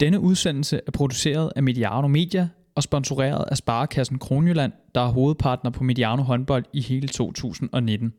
[0.00, 5.70] Denne udsendelse er produceret af Mediano Media og sponsoreret af Sparekassen Kronjylland, der er hovedpartner
[5.70, 8.12] på Mediano håndbold i hele 2019.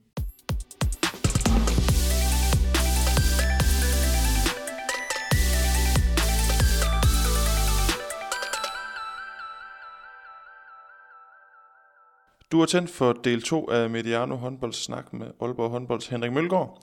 [12.51, 16.81] Du er tændt for del 2 af Mediano håndbolds snak med Aalborg håndbolds Henrik Mølgaard.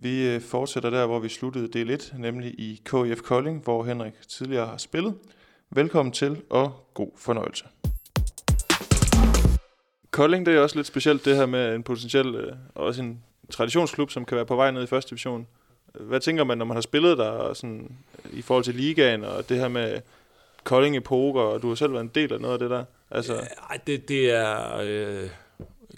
[0.00, 4.12] Vi øh, fortsætter der, hvor vi sluttede del 1, nemlig i KIF Kolding, hvor Henrik
[4.28, 5.14] tidligere har spillet.
[5.70, 7.64] Velkommen til, og god fornøjelse.
[10.10, 14.10] Kolding, det er også lidt specielt det her med en potentiel, øh, også en traditionsklub,
[14.10, 15.46] som kan være på vej ned i første division.
[15.94, 17.96] Hvad tænker man, når man har spillet der sådan,
[18.32, 20.00] i forhold til ligaen, og det her med
[20.64, 22.84] Kolding i poker, og du har selv været en del af noget af det der?
[23.10, 23.34] Altså...
[23.70, 24.78] Ej, det, det er...
[24.84, 25.28] Øh,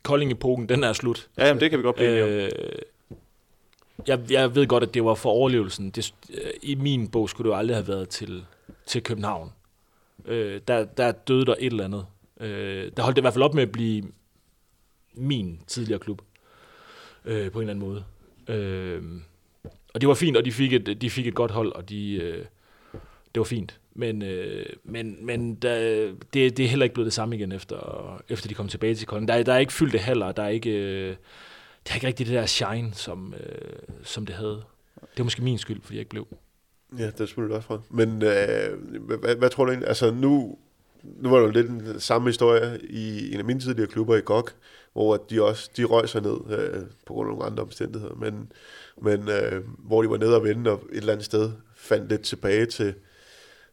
[0.03, 1.29] Kolding-epoken, den er slut.
[1.39, 2.51] Ja, jamen, det kan vi godt blive øh,
[4.09, 5.91] jeg, jeg ved godt, at det var for overlevelsen.
[5.91, 8.45] Det, øh, I min bog skulle det jo aldrig have været til,
[8.87, 9.53] til København.
[10.25, 12.07] Øh, der, der døde der et eller andet.
[12.41, 14.05] Øh, der holdt det i hvert fald op med at blive
[15.15, 16.23] min tidligere klub.
[17.24, 18.05] Øh, på en eller anden måde.
[18.49, 19.02] Øh,
[19.95, 22.15] og det var fint, og de fik et, de fik et godt hold, og de,
[22.15, 22.45] øh,
[23.35, 23.80] det var fint.
[23.95, 25.74] Men, øh, men, men der,
[26.35, 29.07] det, det er heller ikke blevet det samme igen, efter, efter de kom tilbage til
[29.07, 29.29] Kolding.
[29.29, 31.17] Der, der er ikke fyldte haller, der er ikke, øh,
[31.83, 34.63] det har ikke rigtig det der shine, som, øh, som det havde.
[35.01, 36.27] Det var måske min skyld, fordi jeg ikke blev.
[36.99, 37.81] Ja, det er selvfølgelig også fra.
[37.91, 39.89] Men øh, hvad, hvad tror du egentlig?
[39.89, 40.59] Altså nu,
[41.03, 44.21] nu var det jo lidt den samme historie i en af mine tidligere klubber i
[44.21, 44.49] GOG,
[44.93, 48.53] hvor de også de røg sig ned øh, på grund af nogle andre omstændigheder, men,
[49.03, 52.23] men øh, hvor de var nede og vende og et eller andet sted fandt lidt
[52.23, 52.95] tilbage til,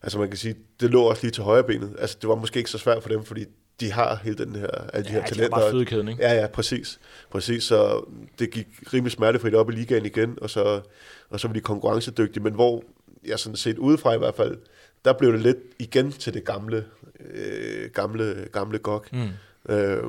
[0.02, 1.96] altså man kan sige, det lå også lige til højre benet.
[2.00, 3.46] Altså det var måske ikke så svært for dem, fordi
[3.80, 5.60] de har hele den her, alle de ja, her talenter.
[5.60, 6.24] Ja, fødekæden, ikke?
[6.24, 7.00] Ja, ja, præcis.
[7.30, 8.06] Præcis, så
[8.40, 10.82] det gik rimelig smertefrit op i ligaen igen, og så,
[11.30, 12.84] og så var de konkurrencedygtige, men hvor
[13.26, 14.58] jeg sådan set udefra i hvert fald,
[15.06, 16.86] der blev det lidt igen til det gamle,
[17.34, 19.14] øh, gamle, gamle gok.
[19.14, 19.74] Mm.
[19.74, 20.04] Øh,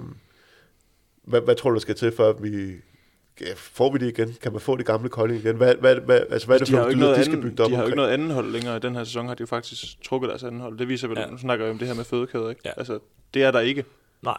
[1.23, 2.75] hvad, hvad tror du, der skal til, for at vi
[3.57, 4.37] får vi det igen?
[4.43, 5.57] Kan man få det gamle Kolding igen?
[5.57, 7.75] Hvad, hvad, hvad, altså, hvad er det de for noget, de skal bygge op De
[7.75, 8.77] har jo ikke noget anden hold længere.
[8.77, 10.79] I den her sæson har de jo faktisk trukket deres anden hold.
[10.79, 11.27] Det viser vel, ja.
[11.27, 12.63] nu snakker vi om det her med fødekæder, ikke?
[12.65, 12.71] Ja.
[12.77, 12.99] Altså,
[13.35, 13.85] det er der ikke.
[14.23, 14.39] Nej.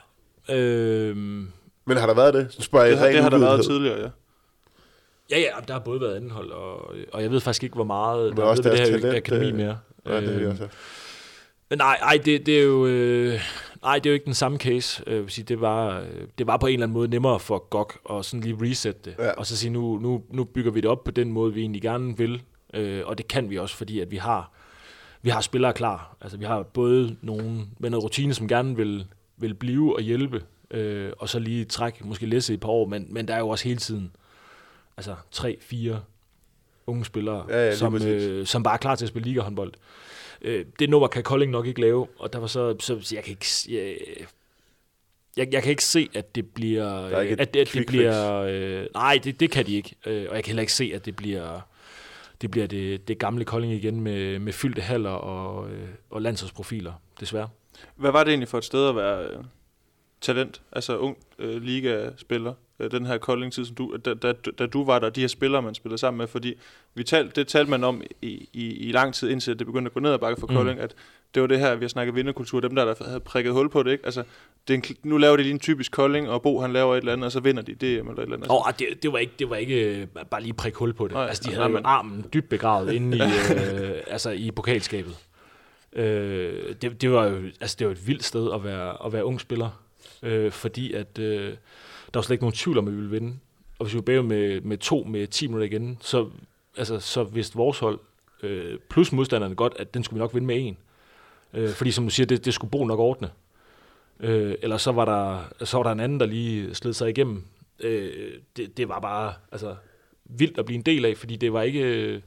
[0.49, 1.15] Øh...
[1.85, 2.47] Men har der været det?
[2.49, 4.09] Så spørger det, har, det har der været tidligere, ja.
[5.31, 7.83] Ja, ja, der har både været anden hold, og, og jeg ved faktisk ikke, hvor
[7.83, 9.77] meget der er ved det her talent, akademi det, mere.
[10.05, 10.67] Ja, det er det også.
[11.69, 12.87] Men nej, ej, det, det er jo...
[12.87, 13.41] Øh,
[13.83, 15.03] nej, det er jo ikke den samme case.
[15.07, 16.05] Øh, vil sige, det, var,
[16.37, 19.15] det var på en eller anden måde nemmere for GOG at sådan lige reset det.
[19.19, 19.31] Ja.
[19.31, 21.81] Og så sige, nu, nu, nu bygger vi det op på den måde, vi egentlig
[21.81, 22.41] gerne vil.
[22.73, 24.51] Øh, og det kan vi også, fordi at vi har,
[25.21, 26.15] vi har spillere klar.
[26.21, 29.05] Altså vi har både nogle med noget rutine, som gerne vil,
[29.37, 30.43] vil blive og hjælpe.
[30.71, 32.85] Øh, og så lige trække, måske læse i et par år.
[32.85, 34.11] Men, men der er jo også hele tiden
[34.97, 35.99] altså tre, fire
[36.87, 39.73] unge spillere, ja, ja, som, øh, som bare er klar til at spille ligahåndbold.
[40.41, 43.31] Øh, det nummer kan Kolding nok ikke lave, og der var så, så jeg kan
[43.31, 43.97] ikke, jeg,
[45.37, 47.09] jeg, jeg kan ikke se, at det bliver...
[47.39, 49.95] at, at det bliver øh, nej, det, det kan de ikke.
[50.05, 51.61] Øh, og jeg kan heller ikke se, at det bliver
[52.41, 56.93] det, bliver det, det gamle Kolding igen med, med fyldte haller og, øh, og landsholdsprofiler,
[57.19, 57.49] desværre.
[57.95, 59.43] Hvad var det egentlig for et sted at være øh,
[60.21, 62.53] talent, altså ung øh, ligaspiller?
[62.79, 65.61] Øh, den her Kolding-tid, som du, da, da, da du var der, de her spillere,
[65.61, 66.53] man spillede sammen med, fordi
[66.93, 69.93] vi tal, det talte man om i, i, i lang tid, indtil det begyndte at
[69.93, 70.55] gå ned ad bakke for mm.
[70.55, 70.95] Kolding, at
[71.33, 73.83] det var det her, vi har snakket vinderkultur, dem der, der havde prikket hul på
[73.83, 74.05] det, ikke?
[74.05, 74.23] Altså,
[74.67, 77.13] det en, nu laver de lige en typisk Kolding, og Bo han laver et eller
[77.13, 78.47] andet, og så vinder de det eller et eller andet.
[78.49, 81.13] Oh, det, det, var ikke, det var ikke øh, bare lige prik hul på det.
[81.13, 85.17] Nej, altså, de havde nej, armen dybt begravet inde i, øh, altså, i pokalskabet.
[85.93, 89.25] Øh, det, det, var jo altså, det var et vildt sted at være, at være
[89.25, 89.69] ung spiller,
[90.23, 91.53] øh, fordi at øh,
[92.13, 93.35] der var slet ikke nogen tvivl om, at vi ville vinde.
[93.79, 96.29] Og hvis vi var med, med to med 10 minutter igen, så,
[96.77, 97.99] altså, så vidste vores hold,
[98.43, 100.77] øh, plus modstanderne godt, at den skulle vi nok vinde med en.
[101.53, 103.29] Øh, fordi som du siger, det, det skulle Bo nok ordne.
[104.19, 107.43] Øh, eller så var, der, så var der en anden, der lige sled sig igennem.
[107.79, 109.75] Øh, det, det var bare altså,
[110.25, 112.21] vildt at blive en del af, fordi det var ikke, øh,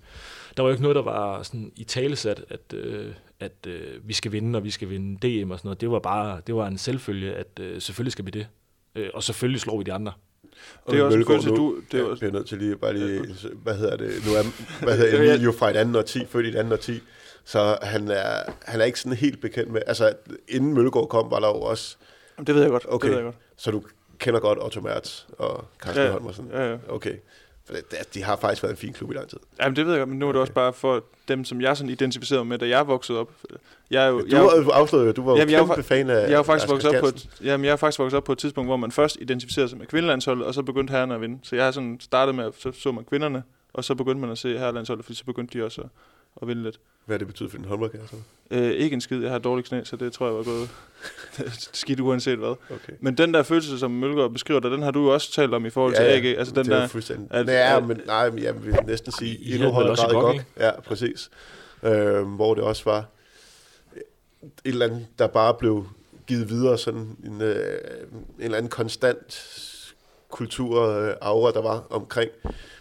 [0.56, 4.33] der var ikke noget, der var sådan i talesat, at, øh, at øh, vi skal
[4.33, 5.80] vinde, og vi skal vinde DM og sådan noget.
[5.80, 8.47] Det var bare det var en selvfølge, at øh, selvfølgelig skal vi det.
[8.94, 10.12] Øh, og selvfølgelig slår vi de andre.
[10.91, 11.80] Det er også en følelse, du...
[11.92, 12.24] Det er også...
[12.24, 14.42] Jeg er nødt til lige, bare lige, hvad hedder det, nu er,
[14.84, 17.00] hvad hedder Emilio fra et andet årti, født i et andet årti,
[17.44, 20.12] så han er, han er ikke sådan helt bekendt med, altså
[20.48, 21.97] inden Møllegaard kom, var der jo også...
[22.47, 23.09] Det ved jeg godt, okay.
[23.09, 23.36] det ved jeg godt.
[23.56, 23.83] Så du
[24.18, 26.50] kender godt Otto Mertz og Carsten ja, Holm og sådan?
[26.50, 26.77] Ja, ja.
[26.89, 27.15] Okay.
[27.66, 29.38] For det, de har faktisk været en fin klub i lang tid.
[29.60, 30.41] Jamen det ved jeg godt, men nu er det okay.
[30.41, 33.30] også bare for dem, som jeg sådan identificerede med, da jeg voksede op.
[33.91, 36.30] Jeg er jo, du jeg, afslørede jo, du var jamen, jo kæmpe jeg, fan af
[36.30, 38.38] jeg er faktisk vokset op på et, jamen, jeg er faktisk vokset op på et
[38.38, 41.38] tidspunkt, hvor man først identificerede sig med kvindelandsholdet, og så begyndte herrerne at vinde.
[41.42, 43.42] Så jeg har sådan startet med, at så, så man kvinderne,
[43.72, 45.88] og så begyndte man at se herrelandsholdet, fordi så begyndte de også at,
[46.42, 46.80] at vinde lidt.
[47.04, 48.09] Hvad det betyder for din håndboldkarriere
[48.51, 49.22] Øh, ikke en skid.
[49.22, 50.69] Jeg har dårlig knæ, så det tror jeg var gået
[51.72, 52.49] skidt uanset hvad.
[52.71, 52.93] Okay.
[53.01, 55.66] Men den der følelse, som Mølgaard beskriver dig, den har du jo også talt om
[55.66, 56.39] i forhold ja, til AG.
[56.39, 57.27] Altså den det er der, fuldstændig.
[57.31, 60.07] at- ja, at- men, nej, men jeg vil næsten sige, I i endnu højere også
[60.07, 60.22] i grad?
[60.22, 60.41] GOG.
[60.59, 61.31] Ja, præcis.
[61.83, 62.99] Øh, hvor det også var
[64.03, 65.87] et eller andet, der bare blev
[66.27, 69.49] givet videre, sådan en, øh, en eller anden konstant
[70.31, 72.31] kultur, øh, aura, der var omkring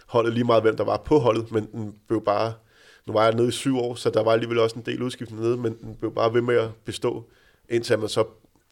[0.06, 2.52] holdet, lige meget hvem der var på holdet, men den blev bare,
[3.06, 5.42] nu var jeg nede i syv år, så der var alligevel også en del udskiftning
[5.42, 7.24] nede, men den blev bare ved med at bestå,
[7.68, 8.24] indtil man så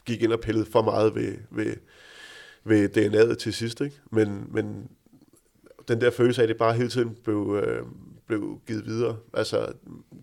[0.06, 1.76] gik ind og pillede for meget ved, ved,
[2.64, 3.96] ved DNA'et til sidst, ikke?
[4.10, 4.90] Men, men
[5.88, 7.82] den der følelse af, at det bare hele tiden blev, øh,
[8.26, 9.72] blev givet videre, altså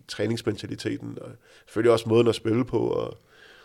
[0.08, 1.30] træningsmentaliteten, og
[1.66, 3.18] selvfølgelig også måden at spille på, og,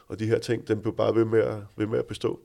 [0.07, 2.39] og de her ting, den blev bare ved med at, ved med at bestå.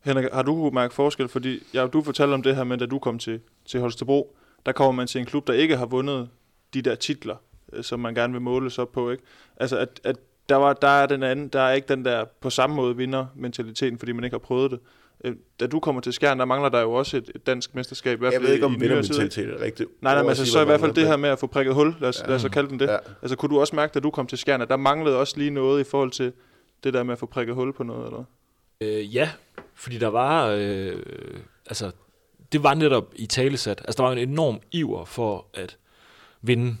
[0.00, 1.28] Henrik, har du mærket forskel?
[1.28, 4.36] Fordi ja, du fortalte om det her, men da du kom til, til Holstebro,
[4.66, 6.28] der kommer man til en klub, der ikke har vundet
[6.74, 7.36] de der titler,
[7.72, 9.10] øh, som man gerne vil måles op på.
[9.10, 9.22] Ikke?
[9.56, 10.16] Altså, at, at
[10.48, 13.98] der, var, der, er den anden, der er ikke den der på samme måde vinder-mentaliteten,
[13.98, 14.80] fordi man ikke har prøvet det.
[15.24, 18.18] Øh, Da du kommer til Skjern, der mangler der jo også et, et dansk mesterskab.
[18.18, 19.88] I hvert Jeg fald ved ikke, i- om vindermentalitet er rigtigt.
[20.02, 21.94] Nej, nej, men altså, så i hvert fald det her med at få prikket hul,
[22.00, 22.26] lad os, ja.
[22.26, 22.86] Lad os så kalde den det.
[22.86, 22.96] Ja.
[23.22, 25.50] Altså, kunne du også mærke, da du kom til Skjern, at der manglede også lige
[25.50, 26.32] noget i forhold til
[26.84, 28.24] det der med at få prikket hul på noget, eller?
[28.80, 29.30] Øh, ja,
[29.74, 30.96] fordi der var, øh,
[31.66, 31.90] altså,
[32.52, 33.80] det var netop i talesat.
[33.84, 35.76] Altså, der var en enorm iver for at
[36.42, 36.76] vinde,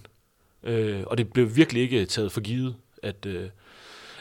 [0.62, 3.48] øh, og det blev virkelig ikke taget for givet, at, øh,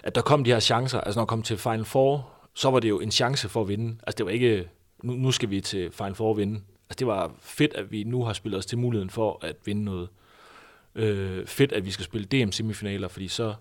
[0.03, 1.01] at der kom de her chancer.
[1.01, 3.97] Altså, når kom til Final Four, så var det jo en chance for at vinde.
[4.07, 4.69] Altså, det var ikke,
[5.03, 6.53] nu, nu skal vi til Final Four og vinde.
[6.89, 9.83] Altså, det var fedt, at vi nu har spillet os til muligheden for at vinde
[9.83, 10.09] noget.
[10.95, 13.55] Øh, fedt, at vi skal spille DM-semifinaler, fordi så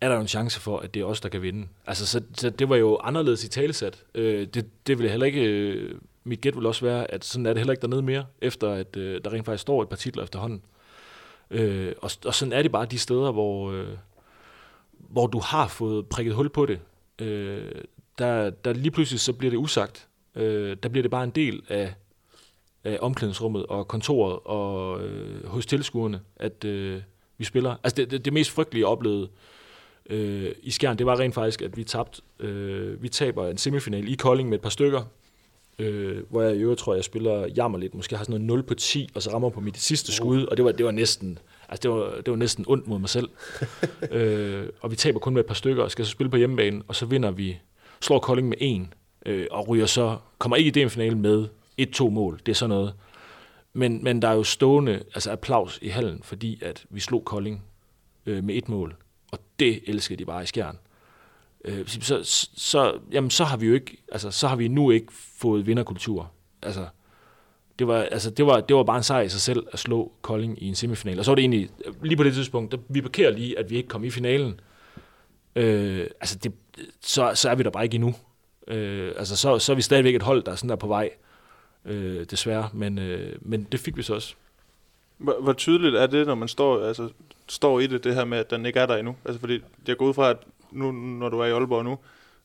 [0.00, 1.68] er der jo en chance for, at det er os, der kan vinde.
[1.86, 4.04] Altså, så, så det var jo anderledes i talesat.
[4.14, 5.44] Øh, det, det ville heller ikke...
[5.44, 8.70] Øh, mit gæt vil også være, at sådan er det heller ikke dernede mere, efter
[8.70, 10.62] at øh, der rent faktisk står et par titler efterhånden.
[11.50, 13.88] Øh, og, og sådan er det bare de steder, hvor, øh,
[14.98, 16.80] hvor du har fået prikket hul på det.
[17.18, 17.70] Øh,
[18.18, 20.08] der, der lige pludselig så bliver det usagt.
[20.34, 21.94] Øh, der bliver det bare en del af,
[22.84, 27.02] af omklædningsrummet og kontoret og øh, hos tilskuerne, at øh,
[27.38, 27.76] vi spiller.
[27.84, 29.28] Altså det, det, det mest frygtelige, jeg oplevede
[30.10, 32.22] øh, i Skjern, det var rent faktisk, at vi tabte.
[32.40, 35.02] Øh, vi taber en semifinal i Kolding med et par stykker,
[35.78, 37.94] øh, hvor jeg i øvrigt tror, jeg spiller jammer lidt.
[37.94, 40.56] Måske har sådan noget 0 på 10, og så rammer på mit sidste skud, og
[40.56, 41.38] det var, det var næsten...
[41.68, 43.28] Altså, det var, det var næsten ondt mod mig selv.
[44.10, 46.82] øh, og vi taber kun med et par stykker, og skal så spille på hjemmebane,
[46.88, 47.58] og så vinder vi,
[48.00, 48.94] slår Kolding med en,
[49.26, 51.46] øh, og ryger så, kommer ikke i DM-finalen med
[51.80, 52.40] 1-2 mål.
[52.46, 52.94] Det er sådan noget.
[53.72, 57.64] Men, men der er jo stående altså applaus i hallen, fordi at vi slog Kolding
[58.26, 58.96] øh, med et mål.
[59.32, 60.78] Og det elsker de bare i skjern.
[61.64, 62.20] Øh, så,
[62.56, 66.30] så, jamen, så har vi jo ikke, altså, så har vi nu ikke fået vinderkultur.
[66.62, 66.86] Altså,
[67.78, 70.12] det var, altså, det var, det var bare en sejr i sig selv at slå
[70.22, 71.18] Kolding i en semifinal.
[71.18, 73.70] Og så var det egentlig, øh, lige på det tidspunkt, der, vi parkerer lige, at
[73.70, 74.60] vi ikke kom i finalen.
[75.56, 76.52] Øh, altså, det,
[77.00, 78.14] så, så er vi der bare ikke endnu.
[78.68, 81.10] Øh, altså, så, så er vi stadigvæk et hold, der er sådan der på vej,
[81.84, 82.68] øh, desværre.
[82.72, 84.34] Men, øh, men det fik vi så også.
[85.18, 87.08] Hvor, hvor tydeligt er det, når man står, altså,
[87.48, 89.16] står i det, det her med, at den ikke er der endnu?
[89.24, 90.36] Altså, fordi jeg går ud fra, at
[90.74, 91.98] nu, når du er i Aalborg nu,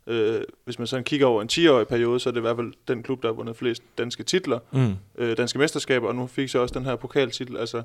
[0.07, 2.73] øh, hvis man sådan kigger over en 10-årig periode, så er det i hvert fald
[2.87, 4.93] den klub, der har vundet flest danske titler, Mm.
[5.17, 7.57] øh, danske mesterskaber, og nu fik så også den her pokaltitel.
[7.57, 7.81] Altså,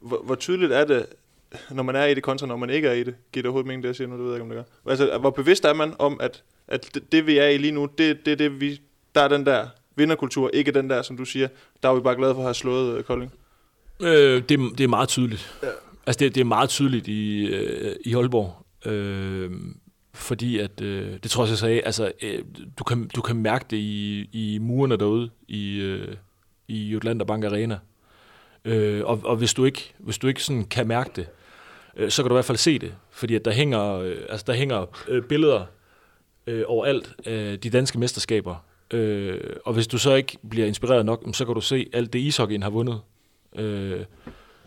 [0.00, 1.06] hvor, hvor tydeligt er det,
[1.70, 3.14] når man er i det, kontra når man ikke er i det?
[3.32, 4.14] Giver det overhovedet mening, det jeg siger nu?
[4.14, 4.90] Det ved jeg ikke, om det gør.
[4.90, 7.88] Altså, hvor bevidst er man om, at, at det, det, vi er i lige nu,
[7.98, 8.80] det, det, det vi,
[9.14, 9.66] der er den der
[9.96, 11.48] vinderkultur, ikke den der, som du siger,
[11.82, 13.32] der er vi bare glade for at have slået øh, Kolding.
[14.02, 15.58] Øh, det, det er meget tydeligt.
[15.62, 15.68] Ja.
[16.06, 18.59] Altså, det, det er meget tydeligt i, øh, i Aalborg.
[18.86, 19.50] Øh,
[20.14, 22.44] fordi at, øh, det tror jeg, jeg sagde, altså, øh,
[22.78, 26.16] du, kan, du kan mærke det i, i murene derude i, øh,
[26.68, 27.78] i Jutlander Bank Arena.
[28.64, 31.26] Øh, og, og hvis du ikke, hvis du ikke sådan kan mærke det,
[31.96, 32.94] øh, så kan du i hvert fald se det.
[33.10, 35.66] Fordi at der hænger, øh, altså, der hænger øh, billeder
[36.46, 38.64] øh, overalt af de danske mesterskaber.
[38.90, 42.18] Øh, og hvis du så ikke bliver inspireret nok, så kan du se alt det
[42.18, 43.00] ishockeyen har vundet.
[43.56, 44.04] Øh,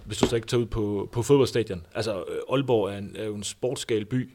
[0.06, 1.86] hvis du så ikke tager ud på, på fodboldstadion.
[1.96, 4.30] Altså, øh, Aalborg er, en, er jo en sportsgal by,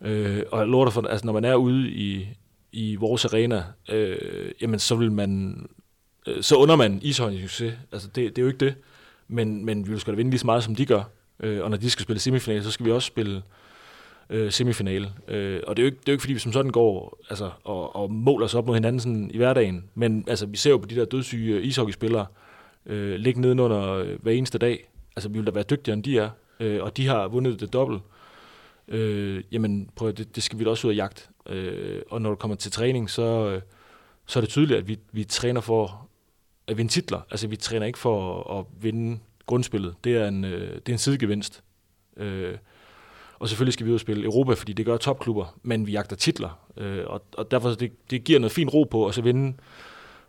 [0.00, 2.28] øh, og jeg lover dig for, altså, når man er ude i,
[2.72, 5.62] i vores arena, øh, jamen, så vil man,
[6.26, 7.74] øh, så under man ishockey succes.
[7.92, 8.74] Altså, det, det er jo ikke det.
[9.28, 11.02] Men, men vi vil sgu da vinde lige så meget, som de gør.
[11.40, 13.42] Øh, og når de skal spille semifinale, så skal vi også spille
[14.30, 15.12] øh, semifinale.
[15.28, 17.18] Øh, og det er, jo ikke, det er jo ikke, fordi vi som sådan går
[17.30, 19.84] altså, og, og måler os op mod hinanden sådan i hverdagen.
[19.94, 22.26] Men altså, vi ser jo på de der dødssyge ishockeyspillere,
[22.86, 24.88] øh, ligge nedenunder øh, hver eneste dag.
[25.16, 26.30] Altså, vi vil da være dygtigere, end de er.
[26.60, 28.02] Øh, og de har vundet det dobbelt.
[28.88, 31.30] Øh, jamen, prøv at, det, det skal vi da også ud af jagt.
[31.48, 33.62] Øh, og når du kommer til træning, så, øh,
[34.26, 36.08] så er det tydeligt, at vi, vi træner for
[36.68, 37.20] at vinde titler.
[37.30, 39.94] Altså, vi træner ikke for at, at vinde grundspillet.
[40.04, 41.62] Det er en, øh, det er en sidegevinst.
[42.16, 42.54] Øh,
[43.38, 46.16] og selvfølgelig skal vi ud og spille Europa, fordi det gør topklubber, men vi jagter
[46.16, 46.58] titler.
[46.76, 49.56] Øh, og, og derfor det, det giver noget fint ro på, at så vinde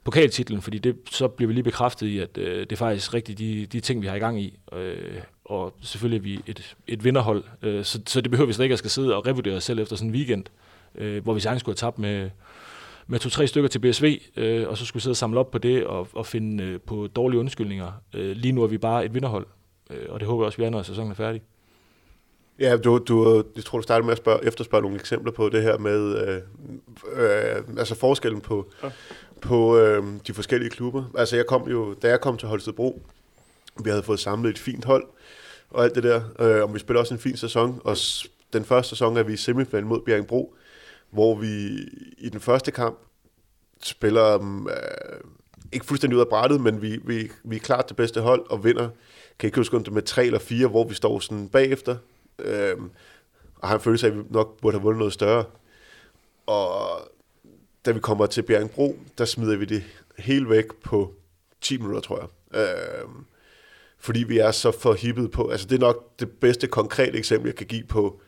[0.06, 3.40] pokaltitlen, fordi det, så bliver vi lige bekræftet i, at øh, det er faktisk rigtigt
[3.40, 4.60] de, de ting, vi har i gang i.
[4.74, 8.66] Øh, og selvfølgelig er vi et, et vinderhold, øh, så, så det behøver vi slet
[8.66, 10.44] ikke at skal sidde og revurdere os selv efter sådan en weekend,
[10.96, 12.30] øh, hvor vi sagtens skulle have tabt med,
[13.08, 15.58] med to-tre stykker til BSV, øh, og så skulle vi sidde og samle op på
[15.58, 17.92] det og, og finde øh, på dårlige undskyldninger.
[18.14, 19.48] Øh, lige nu er vi bare et vinderhold,
[19.90, 21.42] øh, og det håber jeg også, vi er, når sæsonen er færdig.
[22.60, 25.62] Ja, du, du, jeg tror, du startede med at spørge, efterspørge nogle eksempler på det
[25.62, 26.42] her med øh,
[27.14, 28.90] øh, altså forskellen på, ja.
[29.42, 31.04] på øh, de forskellige klubber.
[31.18, 33.02] Altså jeg kom jo, da jeg kom til Holstebro,
[33.84, 35.06] vi havde fået samlet et fint hold
[35.70, 37.98] og alt det der, øh, og vi spiller også en fin sæson, og
[38.54, 40.56] den første sæson er vi i semifinalen mod Bjerringbro,
[41.10, 41.68] hvor vi
[42.18, 43.00] i den første kamp
[43.84, 45.20] spiller øh,
[45.72, 48.64] ikke fuldstændig ud af brættet, men vi, vi, vi er klart det bedste hold og
[48.64, 48.90] vinder,
[49.40, 51.96] kan ikke huske, om det med tre eller fire, hvor vi står sådan bagefter,
[52.40, 52.78] øh,
[53.56, 55.46] og har en følelse af, at vi nok burde have vundet noget større.
[56.46, 57.02] Og
[57.86, 59.84] da vi kommer til Bjerringbro, der smider vi det
[60.18, 61.14] helt væk på
[61.62, 62.60] 10 minutter, tror jeg.
[62.62, 63.10] Øh,
[63.98, 67.56] fordi vi er så forhippet på, altså det er nok det bedste konkrete eksempel, jeg
[67.56, 68.22] kan give på,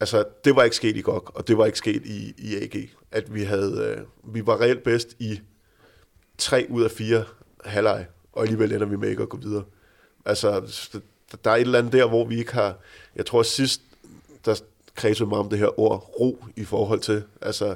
[0.00, 2.90] altså det var ikke sket i GOG, og det var ikke sket i, i AG,
[3.10, 5.40] at vi havde, øh, vi var reelt bedst i
[6.38, 7.24] tre ud af fire
[7.64, 9.64] halvleg, og alligevel ender vi med ikke at gå videre.
[10.24, 10.60] Altså,
[11.44, 12.78] der er et eller andet der, hvor vi ikke har,
[13.16, 13.82] jeg tror sidst,
[14.44, 14.60] der
[14.94, 17.74] kredsede meget om det her ord ro i forhold til, altså,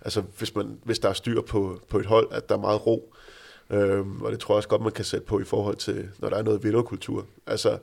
[0.00, 2.86] altså hvis, man, hvis der er styr på, på et hold, at der er meget
[2.86, 3.14] ro,
[3.70, 6.28] øhm, og det tror jeg også godt, man kan sætte på i forhold til, når
[6.28, 7.26] der er noget vinderkultur.
[7.46, 7.78] Altså,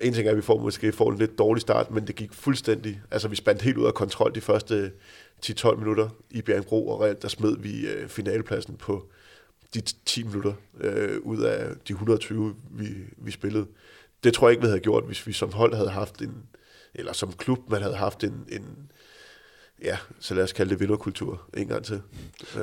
[0.00, 2.32] en ting er, at vi får måske får en lidt dårlig start, men det gik
[2.32, 4.92] fuldstændig, altså vi spændte helt ud af kontrol de første
[5.46, 9.06] 10-12 minutter i Bjergbro, og reelt der smed vi øh, finalepladsen på
[9.74, 13.66] de 10 minutter øh, ud af de 120, vi, vi spillede.
[14.24, 16.42] Det tror jeg ikke, vi havde gjort, hvis vi som hold havde haft en,
[16.94, 18.90] eller som klub, man havde haft en, en
[19.82, 22.02] ja, så lad os kalde det vinderkultur en gang til.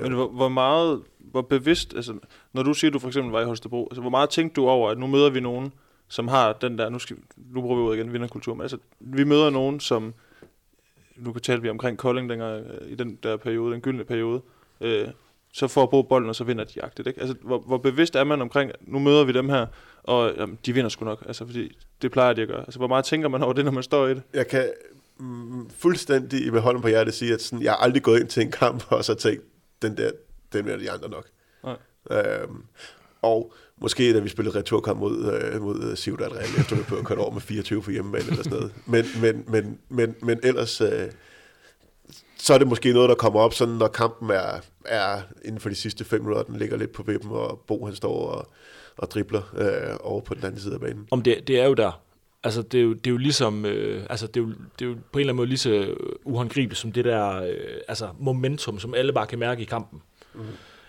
[0.02, 2.14] Men hvor, hvor meget, hvor bevidst, altså,
[2.54, 4.68] når du siger, at du for eksempel var i Holstebro, altså, hvor meget tænkte du
[4.68, 5.74] over, at nu møder vi nogen,
[6.08, 9.24] som har den der, nu, skal, nu prøver vi ud igen, vinderkultur, men altså, vi
[9.24, 10.14] møder nogen, som,
[11.16, 14.42] nu kan tale vi omkring Kolding dengang, øh, i den der periode, den gyldne periode,
[14.82, 15.08] øh,
[15.54, 17.08] så får at bruge bolden, og så vinder de jagtet.
[17.08, 17.20] Ikke?
[17.20, 19.66] Altså, hvor, hvor bevidst er man omkring, nu møder vi dem her,
[20.04, 22.60] og jamen, de vinder sgu nok, altså, fordi det plejer de at gøre.
[22.60, 24.22] Altså, hvor meget tænker man over det, når man står i det?
[24.34, 24.72] Jeg kan
[25.20, 28.44] mm, fuldstændig med hånden på hjertet sige, at sådan, jeg har aldrig gået ind til
[28.44, 29.44] en kamp, og så tænkt,
[29.82, 30.12] den der,
[30.54, 31.26] den vinder de andre nok.
[31.64, 31.78] Nej.
[32.12, 32.64] Øhm,
[33.22, 37.18] og måske da vi spillede returkamp mod, øh, mod Ciudad Real, efter vi på at
[37.18, 38.74] over med 24 for hjemmebane eller sådan noget.
[38.86, 41.12] Men, men, men, men, men ellers, øh,
[42.38, 45.70] så er det måske noget, der kommer op, sådan når kampen er, er inden for
[45.70, 48.48] de sidste fem minutter, den ligger lidt på vippen, og Bo han står og,
[49.00, 51.08] og dribler øh, over på den anden side af banen.
[51.12, 52.02] Om det, det er jo der.
[52.44, 54.90] Altså, det er jo, det er jo ligesom, øh, altså, det er, jo, det er
[54.90, 57.54] jo på en eller anden måde lige så uhåndgribeligt som det der øh,
[57.88, 60.02] altså, momentum, som alle bare kan mærke i kampen.
[60.36, 60.42] Mm.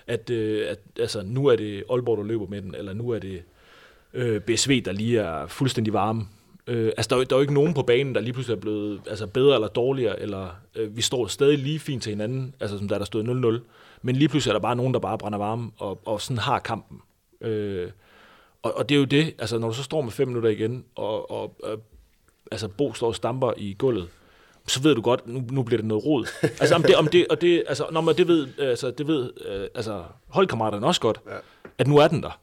[0.07, 3.19] At, øh, at altså, nu er det Aalborg, der løber med den, eller nu er
[3.19, 3.43] det
[4.15, 6.27] øh, BSV, der lige er fuldstændig varme.
[6.67, 8.61] Øh, altså, der er, der er jo ikke nogen på banen, der lige pludselig er
[8.61, 12.79] blevet altså, bedre eller dårligere, eller øh, vi står stadig lige fint til hinanden, altså
[12.79, 13.67] som der der stod 0-0.
[14.03, 16.59] Men lige pludselig er der bare nogen, der bare brænder varme, og, og sådan har
[16.59, 17.01] kampen.
[17.41, 17.91] Øh,
[18.63, 20.85] og, og det er jo det, altså når du så står med fem minutter igen,
[20.95, 21.81] og, og og
[22.51, 24.09] altså Bo står og stamper i gulvet,
[24.67, 26.27] så ved du godt, nu, nu bliver det noget rod.
[26.61, 29.33] altså om det, om det, og det, altså, når man det ved, altså, det ved
[29.47, 31.37] øh, altså, holdkammeraterne også godt, ja.
[31.79, 32.41] at nu er den der.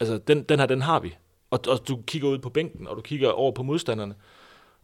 [0.00, 1.16] Altså den, den her, den har vi.
[1.50, 4.14] Og, og du kigger ud på bænken, og du kigger over på modstanderne,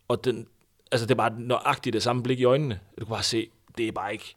[0.09, 0.47] og den,
[0.93, 2.81] altså det er bare nøjagtigt det samme blik i øjnene.
[3.00, 4.35] Du kan bare se, det er bare ikke,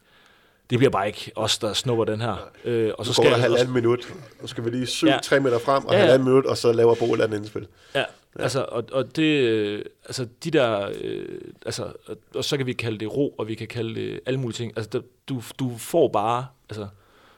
[0.70, 2.50] det bliver bare ikke os, der snupper den her.
[2.64, 3.72] Øh, og så skal der halvanden også...
[3.72, 4.14] minut.
[4.40, 5.18] Nu skal vi lige syv, ja.
[5.22, 6.04] tre meter frem, og ja, ja.
[6.04, 7.66] halvanden minut, og så laver Bo et indspil.
[7.94, 8.04] Ja, ja.
[8.42, 12.72] altså, og, og det, øh, altså de der, øh, altså, og, og så kan vi
[12.72, 14.72] kalde det ro, og vi kan kalde det alle mulige ting.
[14.76, 16.86] Altså, der, du, du får bare, altså,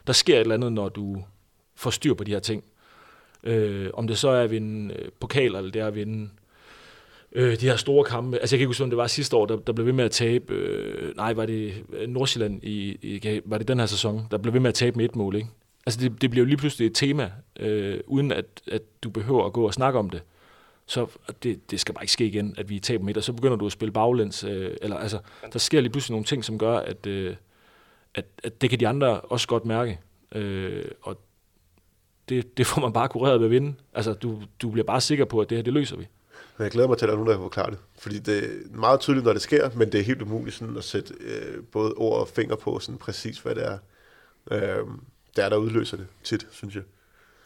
[0.07, 1.23] der sker et eller andet, når du
[1.75, 2.63] får styr på de her ting.
[3.43, 6.29] Øh, om det så er at vinde øh, pokal, eller det er at vinde
[7.31, 8.37] øh, de her store kampe.
[8.37, 10.05] Altså jeg kan ikke huske, om det var sidste år, der, der blev ved med
[10.05, 14.27] at tabe, øh, nej, var det øh, Nordsjælland i, i, var det den her sæson,
[14.31, 15.47] der blev ved med at tabe med et mål, ikke?
[15.85, 19.45] Altså det, det bliver jo lige pludselig et tema, øh, uden at, at du behøver
[19.45, 20.21] at gå og snakke om det.
[20.85, 21.07] Så
[21.43, 23.65] det, det skal bare ikke ske igen, at vi taber med og så begynder du
[23.65, 25.19] at spille baglæns, øh, eller altså,
[25.53, 27.35] der sker lige pludselig nogle ting, som gør, at, øh,
[28.15, 29.99] at, at det kan de andre også godt mærke.
[30.31, 31.21] Øh, og
[32.29, 33.73] det, det får man bare kureret ved at vinde.
[33.93, 36.07] Altså, du, du bliver bare sikker på, at det her, det løser vi.
[36.57, 37.77] Men jeg glæder mig til, at der er nogen, der kan forklare det.
[37.99, 40.83] Fordi det er meget tydeligt, når det sker, men det er helt umuligt sådan at
[40.83, 43.77] sætte øh, både ord og fingre på sådan præcis, hvad det er,
[44.51, 44.87] øh,
[45.35, 46.83] det er, der udløser det tit, synes jeg.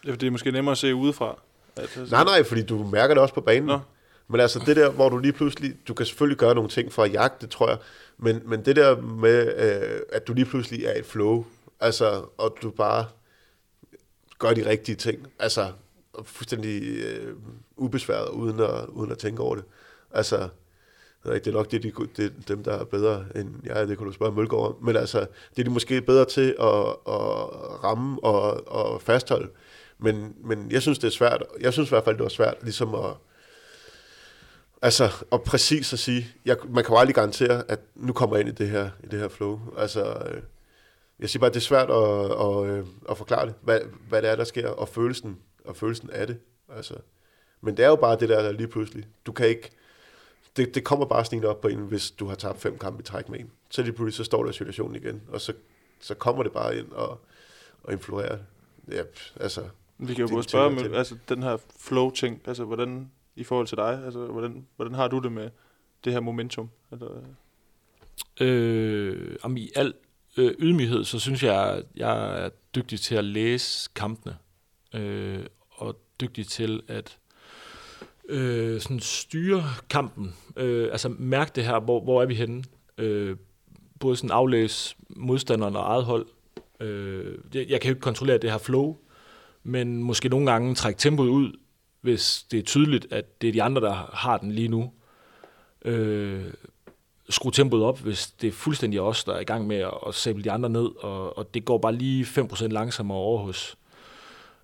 [0.05, 1.39] Ja, det er måske nemmere at se udefra.
[1.75, 1.99] At.
[2.11, 3.67] Nej, nej, fordi du mærker det også på banen.
[3.67, 3.79] Nå.
[4.27, 7.03] Men altså det der, hvor du lige pludselig, du kan selvfølgelig gøre nogle ting for
[7.03, 7.77] at jagte, tror jeg,
[8.17, 11.45] men, men det der med, øh, at du lige pludselig er i flow,
[11.79, 13.05] altså, og du bare
[14.39, 15.71] gør de rigtige ting, altså
[16.23, 17.35] fuldstændig øh,
[17.77, 19.63] ubesværet, uden at, uden at tænke over det.
[20.11, 20.49] Altså,
[21.23, 24.13] det er nok det, de, det, dem, der er bedre end jeg, det kunne du
[24.13, 28.67] spørge Mølgaard om, men altså, det er de måske bedre til at, at ramme og,
[28.67, 29.49] og fastholde.
[29.97, 31.43] Men, men jeg synes, det er svært.
[31.59, 33.13] Jeg synes i hvert fald, det var svært ligesom at,
[34.81, 38.47] altså, at præcis at sige, jeg, man kan jo aldrig garantere, at nu kommer jeg
[38.47, 39.59] ind i det her, i det her flow.
[39.77, 40.41] Altså, øh,
[41.19, 44.29] jeg siger bare, det er svært at, at, at, at forklare det, hvad, hvad det
[44.29, 46.39] er, der sker, og følelsen, og følelsen af det.
[46.69, 46.95] Altså,
[47.61, 49.07] men det er jo bare det der, der lige pludselig.
[49.25, 49.69] Du kan ikke,
[50.57, 53.03] det, det kommer bare snigende op på en, hvis du har tabt fem kampe i
[53.03, 53.51] træk med en.
[53.69, 55.53] Så lige pludselig, så står der i situationen igen, og så,
[55.99, 57.19] så kommer det bare ind og,
[57.83, 58.37] og influerer.
[58.91, 59.03] Ja,
[59.39, 59.63] altså,
[59.97, 63.77] Vi kan jo både spørge med, altså, den her flow-ting, altså hvordan, i forhold til
[63.77, 65.49] dig, altså hvordan, hvordan har du det med
[66.03, 66.69] det her momentum?
[66.91, 67.07] Eller?
[68.41, 69.93] Øh, om i al
[70.37, 74.37] øh, ydmyghed, så synes jeg, jeg er dygtig til at læse kampene,
[74.93, 77.17] øh, og dygtig til at
[78.29, 80.35] øh, sådan styre kampen.
[80.57, 82.63] Øh, altså mærke det her, hvor, hvor er vi henne.
[82.97, 83.37] Øh,
[83.99, 86.25] både sådan aflæse modstanderen og eget hold.
[86.79, 88.97] Øh, jeg, jeg kan jo ikke kontrollere det her flow,
[89.63, 91.51] men måske nogle gange trække tempoet ud,
[92.01, 94.91] hvis det er tydeligt, at det er de andre, der har den lige nu.
[95.85, 96.43] Øh,
[97.29, 100.43] skrue tempoet op, hvis det er fuldstændig os, der er i gang med at, at
[100.43, 103.77] de andre ned, og, og det går bare lige 5% langsommere over hos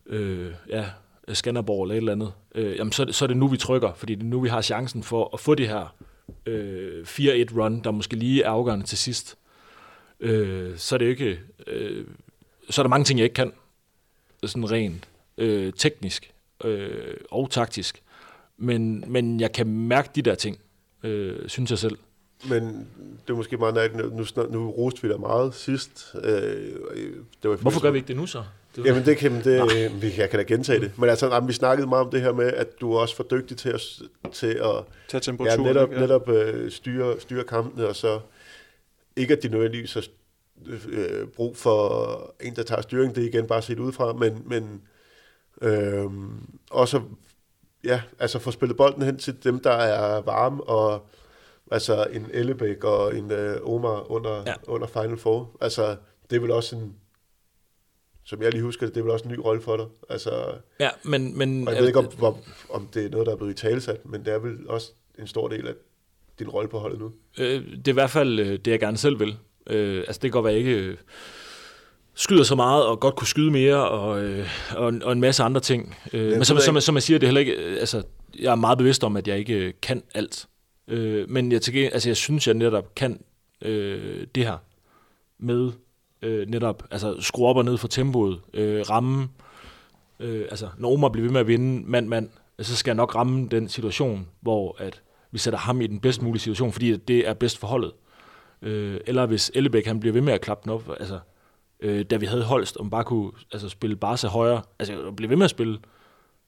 [0.08, 0.86] øh, ja,
[1.34, 4.16] Skanderborg eller et eller andet, øh, jamen så, så er det nu, vi trykker, fordi
[4.16, 5.96] det er nu, vi har chancen for at få det her
[6.46, 9.38] øh, 4-1 run, der måske lige er afgørende til sidst.
[10.20, 11.40] Øh, så er det ikke...
[11.68, 12.06] Øh,
[12.70, 13.52] så er der mange ting, jeg ikke kan.
[14.46, 16.34] Sådan rent øh, teknisk
[16.64, 18.02] øh, og taktisk.
[18.58, 20.60] Men, men jeg kan mærke de der ting,
[21.04, 21.98] øh, synes jeg selv.
[22.50, 22.88] Men
[23.28, 26.16] det er måske meget nærmest, nu, nu, nu roste vi dig meget sidst.
[26.24, 26.32] Øh,
[27.44, 28.44] det var Hvorfor gør vi ikke det nu så?
[28.78, 30.92] Det Jamen det kan, det, vi, jeg kan da gentage det.
[30.98, 33.58] Men altså, vi snakkede meget om det her med, at du er også for dygtig
[33.58, 33.82] til at,
[34.32, 38.20] til at Tage temperaturen, ja, netop, netop øh, styre, styre kampene, og så
[39.16, 40.04] ikke at de nødvendigvis har
[40.90, 44.82] øh, brug for en, der tager styring, det er igen bare set udefra, men, men
[45.62, 46.06] øh,
[46.72, 47.02] også
[47.84, 51.08] ja, altså få spillet bolden hen til dem, der er varme, og
[51.72, 54.54] altså en Ellebæk og en øh, Omar under, ja.
[54.68, 55.58] under Final Four.
[55.62, 55.96] Altså,
[56.30, 56.96] det er vel også en,
[58.28, 59.86] som jeg lige husker det, det er vel også en ny rolle for dig.
[60.10, 61.38] Altså, ja, men...
[61.38, 62.36] men og jeg ved ikke, om, om,
[62.70, 65.28] om det er noget, der er blevet i talesat, men det er vel også en
[65.28, 65.74] stor del af
[66.40, 67.12] din rolle på holdet nu.
[67.38, 69.38] Øh, det er i hvert fald øh, det, jeg gerne selv vil.
[69.68, 70.72] Øh, altså, det kan godt være ikke...
[70.72, 70.98] Øh,
[72.14, 75.62] skyder så meget, og godt kunne skyde mere, og, øh, og, og en masse andre
[75.62, 75.96] ting.
[76.14, 78.04] Øh, men som, som, som jeg siger, det er heller ikke, øh, altså,
[78.40, 80.48] jeg er meget bevidst om, at jeg ikke øh, kan alt.
[80.88, 83.22] Øh, men jeg, til, altså, jeg synes, jeg netop kan
[83.62, 84.58] øh, det her
[85.40, 85.72] med
[86.22, 89.30] øh, netop altså, skrue op og ned for tempoet, øh, ramme,
[90.20, 92.30] øh, altså når Omar bliver ved med at vinde mand-mand,
[92.62, 95.02] så skal jeg nok ramme den situation, hvor at
[95.32, 97.92] vi sætter ham i den bedst mulige situation, fordi det er bedst for holdet.
[98.62, 101.20] Øh, eller hvis Ellebæk han bliver ved med at klappe den op, altså
[101.80, 105.38] øh, da vi havde Holst, om bare kunne altså, spille Barca højre, altså blive ved
[105.38, 105.80] med at spille,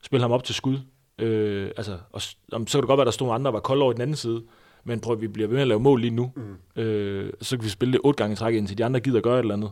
[0.03, 0.77] spille ham op til skud.
[1.19, 3.59] Øh, altså, og, om, så kan det godt være, at der stod andre, der var
[3.59, 4.43] kolde over i den anden side,
[4.83, 6.31] men prøv, vi bliver ved med at lave mål lige nu.
[6.35, 6.81] Mm.
[6.81, 9.35] Øh, så kan vi spille det otte gange i træk, indtil de andre gider gøre
[9.35, 9.71] et eller andet.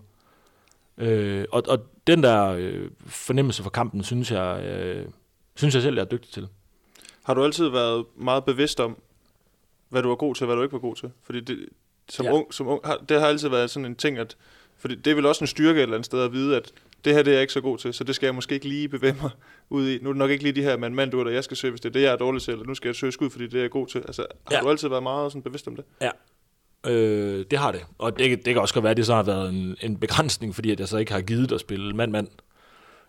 [0.98, 5.06] Øh, og, og den der øh, fornemmelse for kampen, synes jeg, øh,
[5.56, 6.48] synes jeg selv, jeg er dygtig til.
[7.24, 8.98] Har du altid været meget bevidst om,
[9.89, 11.12] hvad du var god til, og hvad du ikke var god til?
[11.24, 11.70] Fordi det,
[12.10, 12.32] som ja.
[12.32, 14.38] ung, som ung har, det har altid været sådan en ting, at
[14.78, 16.72] fordi det er vel også en styrke et eller andet sted at vide, at
[17.08, 18.67] det her det er jeg ikke så god til, så det skal jeg måske ikke
[18.67, 19.32] lige bevæge mig
[19.70, 20.00] ud i.
[20.02, 21.82] Nu er det nok ikke lige de her mand mand der jeg skal søge, hvis
[21.82, 23.58] det er det, jeg er dårlig til, eller nu skal jeg søge skud, fordi det
[23.58, 24.00] er jeg god til.
[24.00, 24.62] Altså, har ja.
[24.62, 25.86] du altid været meget sådan bevidst om det?
[26.02, 26.10] Ja,
[26.91, 27.86] øh, det har det.
[27.98, 30.56] Og det, det kan også godt være, at det så har været en, en begrænsning,
[30.56, 32.28] fordi at jeg så ikke har givet at spille mand-mand.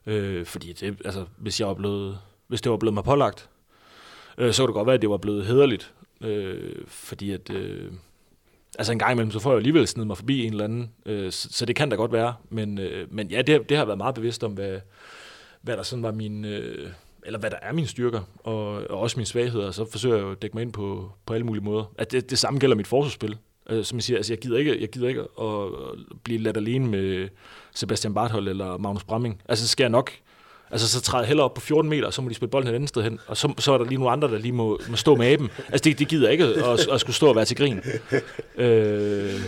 [0.07, 3.49] Øh, fordi det, altså, hvis, jeg var blevet, hvis det var blevet mig pålagt,
[4.39, 5.95] øh, så kunne det godt være, at det var blevet hederligt.
[6.21, 7.51] Øh, fordi at...
[7.51, 7.93] Øh,
[8.79, 11.33] altså en gang imellem, så får jeg alligevel snedet mig forbi en eller anden, øh,
[11.33, 13.99] så, så det kan da godt være, men, øh, men ja, det, det har været
[13.99, 14.79] meget bevidst om, hvad,
[15.63, 16.89] hvad der sådan var min, øh,
[17.27, 20.31] eller hvad der er mine styrker, og, og også mine svagheder, så forsøger jeg jo
[20.31, 21.93] at dække mig ind på, på alle mulige måder.
[21.99, 23.37] At det, det samme gælder mit forsvarsspil.
[23.71, 25.73] Øh, som jeg siger, altså jeg gider ikke, jeg gider ikke at
[26.25, 27.29] blive ladt alene med
[27.75, 29.43] Sebastian Barthold eller Magnus Bramming.
[29.49, 30.11] Altså så skal jeg nok
[30.71, 32.75] Altså, så træder heller op på 14 meter, og så må de spille bolden et
[32.75, 34.97] andet sted hen, og så, så er der lige nogle andre, der lige må, må
[34.97, 35.51] stå med aben.
[35.69, 37.81] Altså, det, det gider ikke at, at skulle stå og være til grin.
[38.57, 39.41] Øh,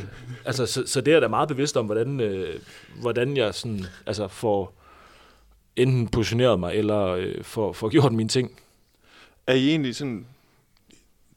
[0.44, 2.60] altså, så, så det er da meget bevidst om, hvordan, øh,
[3.00, 4.74] hvordan jeg sådan, altså, får
[5.76, 8.60] enten positioneret mig, eller øh, får, får gjort mine ting.
[9.46, 10.26] Er I egentlig sådan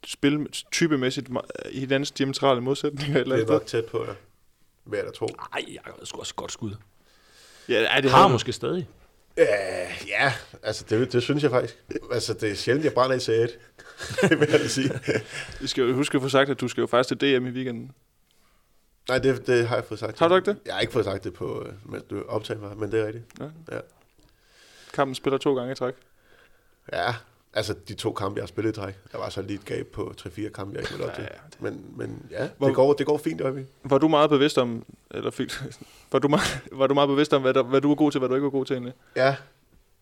[0.06, 1.30] spil typemæssigt
[1.72, 3.20] i hinandens diametrale modsætninger?
[3.20, 4.14] Eller det er nok tæt på, ja.
[4.84, 5.26] Hvad er der tro?
[5.26, 6.72] Nej, jeg har sgu også godt skud.
[7.70, 8.88] Ja, er det har måske stadig.
[9.38, 11.84] Ja, ja, altså det, det synes jeg faktisk.
[12.12, 13.52] Altså det er sjældent, jeg brænder i C1.
[14.30, 14.90] det vil jeg sige.
[15.62, 17.50] Du skal jo huske at få sagt, at du skal jo faktisk til DM i
[17.50, 17.92] weekenden.
[19.10, 20.20] Nej, det, det har jeg fået sagt.
[20.20, 20.60] Har du ikke det?
[20.66, 23.06] Jeg har ikke fået sagt det på, øh, men du optager mig, men det er
[23.06, 23.26] rigtigt.
[23.40, 23.46] Ja.
[23.76, 23.80] ja.
[24.94, 25.94] Kampen spiller to gange i træk.
[26.94, 27.16] Ja,
[27.54, 28.94] altså de to kampe, jeg har spillet i træk.
[29.12, 31.28] Der var så lige et gab på 3-4 kampe, jeg ikke ville op til.
[31.60, 33.68] Men, men ja, hvor, det, går, det går fint, Øjvind.
[33.84, 35.52] Var du meget bevidst om, eller fik,
[36.12, 38.20] var, du meget, var du meget bevidst om, hvad, der, hvad du var god til,
[38.20, 38.94] hvad du ikke var god til egentlig?
[39.16, 39.36] Ja,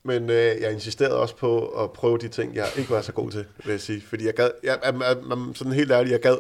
[0.04, 3.32] men øh, jeg insisterede også på at prøve de ting, jeg ikke var så god
[3.32, 4.02] til, vil jeg sige.
[4.02, 6.38] Fordi jeg gad, jeg, jeg, jeg, jeg, sådan helt ærligt, jeg gad,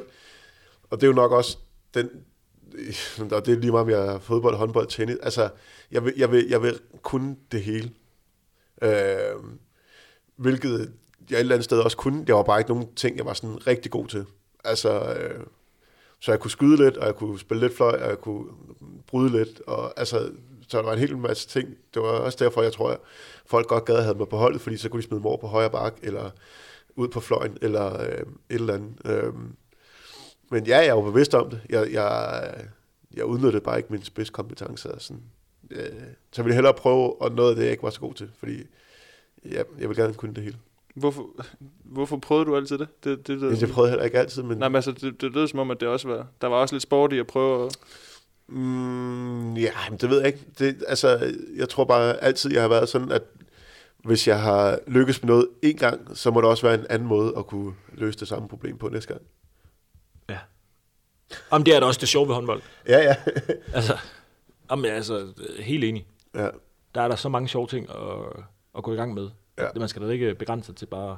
[0.89, 1.57] og det er jo nok også
[1.93, 2.09] den,
[3.31, 5.17] og det er lige meget, om jeg er fodbold, håndbold, tennis.
[5.23, 5.49] Altså,
[5.91, 7.91] jeg vil, jeg vil, jeg vil kunne det hele.
[8.81, 9.35] Øh,
[10.35, 10.93] hvilket
[11.31, 12.25] jeg et eller andet sted også kunne.
[12.25, 14.25] Det var bare ikke nogen ting, jeg var sådan rigtig god til.
[14.63, 15.43] Altså, øh,
[16.19, 18.45] så jeg kunne skyde lidt, og jeg kunne spille lidt fløj, og jeg kunne
[19.07, 19.61] bryde lidt.
[19.67, 20.31] Og, altså,
[20.67, 21.69] så der var en hel masse ting.
[21.93, 22.99] Det var også derfor, jeg tror, at
[23.45, 25.37] folk godt gad at have mig på holdet, fordi så kunne de smide mig over
[25.37, 26.29] på højre bak, eller
[26.95, 28.93] ud på fløjen, eller øh, et eller andet.
[29.05, 29.33] Øh,
[30.51, 31.61] men ja, jeg var bevidst om det.
[31.69, 32.53] Jeg, jeg,
[33.13, 34.89] jeg udnyttede bare ikke min spidskompetence.
[34.97, 35.23] Sådan.
[35.71, 35.85] Øh,
[36.31, 38.31] så jeg ville hellere prøve at noget af det, jeg ikke var så god til,
[38.37, 38.63] fordi
[39.45, 40.57] ja, jeg vil gerne kunne det hele.
[40.95, 41.29] Hvorfor,
[41.83, 43.03] hvorfor prøvede du altid det?
[43.03, 44.57] Det, det, det, det prøvede jeg heller ikke altid, men...
[44.57, 46.27] Nej, men altså, det, det lød som om, at det også var...
[46.41, 47.77] Der var også lidt sport i at prøve at...
[48.47, 50.39] Mm, ja, men det ved jeg ikke.
[50.59, 53.23] Det, altså, jeg tror bare altid, jeg har været sådan, at
[54.03, 57.07] hvis jeg har lykkes med noget en gang, så må der også være en anden
[57.07, 59.21] måde at kunne løse det samme problem på næste gang.
[60.29, 60.37] Ja.
[61.49, 62.61] Om det er da også det sjove ved håndbold.
[62.87, 63.15] Ja, ja.
[63.77, 63.97] altså,
[64.67, 66.05] om jeg er altså helt enig.
[66.35, 66.47] Ja.
[66.95, 68.43] Der er der så mange sjove ting at,
[68.77, 69.29] at gå i gang med.
[69.57, 69.67] Ja.
[69.75, 71.17] Man skal da ikke begrænse sig til bare...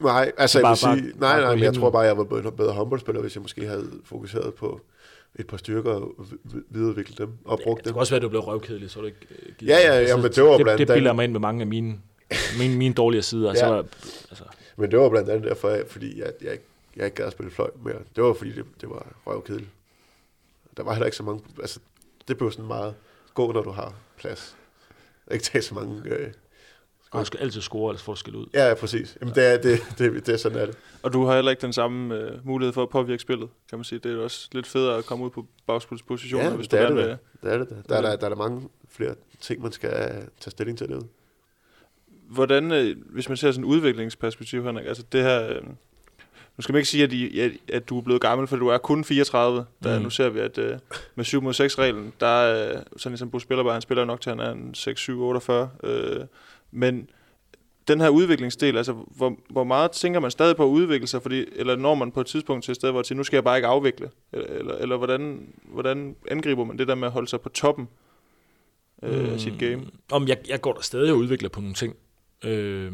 [0.00, 2.24] Nej, altså bare, jeg vil sige, bare, nej, nej, men jeg tror bare, jeg var
[2.24, 4.80] bedre, bedre håndboldspiller, hvis jeg måske havde fokuseret på
[5.38, 6.26] et par styrker og
[6.68, 7.84] videreudvikle dem og brugt dem.
[7.84, 9.86] Det kan også være, at du blev røvkedelig, så du ikke uh, givet Ja, ja,
[9.86, 12.00] ja, altså, men det var blandt Det, det bilder mig ind med mange af mine,
[12.58, 13.48] mine, mine dårlige sider.
[13.48, 13.54] ja.
[13.54, 13.84] så
[14.30, 14.44] altså.
[14.76, 16.58] Men det var blandt andet derfor, fordi jeg, jeg,
[16.96, 17.98] jeg ikke gad at spille fløj mere.
[18.16, 19.70] Det var fordi, det, det var røvkedeligt.
[20.76, 21.42] Der var heller ikke så mange...
[21.60, 21.80] Altså,
[22.28, 22.94] det blev sådan meget
[23.34, 24.56] gå, når du har plads.
[25.30, 26.02] Ikke tage så mange...
[26.04, 26.32] Øh,
[27.10, 28.46] og du skal altid score, ellers får du skal ud.
[28.54, 29.18] Ja, ja, præcis.
[29.20, 30.78] Jamen, det, er, det, det, det er sådan, er det.
[31.02, 33.84] Og du har heller ikke den samme øh, mulighed for at påvirke spillet, kan man
[33.84, 33.98] sige.
[33.98, 36.88] Det er også lidt federe at komme ud på bagspilspositioner, ja, hvis det du er
[36.88, 37.16] det, med.
[37.42, 37.68] det er det.
[37.68, 39.90] Der, der, der er der mange flere ting, man skal
[40.40, 41.06] tage stilling til det.
[42.28, 45.48] Hvordan, øh, hvis man ser sådan et udviklingsperspektiv, Henrik, altså det her...
[45.48, 45.62] Øh,
[46.56, 48.68] nu skal man ikke sige, at, I, at, at du er blevet gammel, for du
[48.68, 49.64] er kun 34.
[49.82, 50.02] Der, mm.
[50.02, 50.64] Nu ser vi, at uh,
[51.14, 54.04] med 7 mod 6 reglen, der er, uh, sådan ligesom Bo spiller bare, han spiller
[54.04, 55.70] nok til, han er en 6, 7, 48.
[55.82, 55.88] Uh,
[56.76, 57.10] men
[57.88, 61.44] den her udviklingsdel, altså hvor, hvor meget tænker man stadig på at udvikle sig, fordi,
[61.52, 63.56] eller når man på et tidspunkt til et sted, hvor siger, nu skal jeg bare
[63.56, 67.40] ikke afvikle, eller, eller, eller hvordan, hvordan angriber man det der med at holde sig
[67.40, 67.88] på toppen
[69.02, 69.32] øh, mm.
[69.32, 69.86] af sit game?
[70.12, 71.96] Om jeg, jeg går der stadig og udvikler på nogle ting.
[72.44, 72.92] Øh,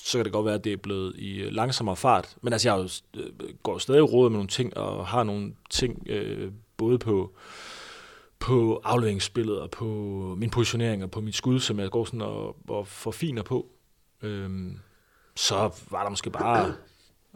[0.00, 2.36] så kan det godt være, at det er blevet i langsommere fart.
[2.42, 6.52] Men altså, jeg øh, går stadig råd med nogle ting, og har nogle ting, øh,
[6.76, 7.34] både på,
[8.40, 9.84] på afleveringsspillet, og på
[10.38, 13.66] min positionering, og på mit skud, som jeg går sådan og, og forfiner på.
[14.22, 14.78] Øhm,
[15.36, 16.74] så var der måske bare...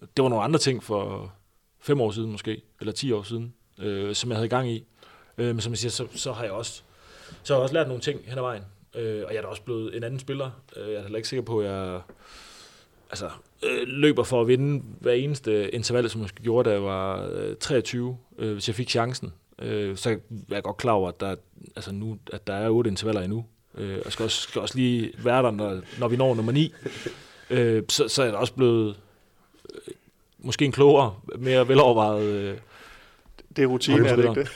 [0.00, 1.32] Det var nogle andre ting for
[1.80, 4.86] fem år siden måske, eller ti år siden, øh, som jeg havde gang i.
[5.38, 6.82] Øh, men som jeg siger, så, så har jeg også
[7.42, 8.62] så har jeg også lært nogle ting hen ad vejen.
[8.94, 10.50] Øh, og jeg er da også blevet en anden spiller.
[10.76, 12.00] Øh, jeg er heller ikke sikker på, at jeg
[13.10, 13.30] altså,
[13.62, 17.56] øh, løber for at vinde hver eneste interval, som jeg gjorde, da jeg var øh,
[17.56, 19.32] 23, øh, hvis jeg fik chancen.
[19.58, 20.16] Øh, så er
[20.50, 21.36] jeg godt klar over, at der,
[21.76, 23.44] altså nu, at der er otte intervaller endnu.
[23.78, 26.74] Øh, og skal også, skal også lige være der, når, når vi når nummer 9.
[27.50, 28.96] Øh, så, så er jeg også blevet
[29.74, 29.94] øh,
[30.38, 32.22] måske en klogere, mere velovervejet.
[32.22, 32.58] Øh,
[33.56, 34.50] det er rutine, er det ikke det?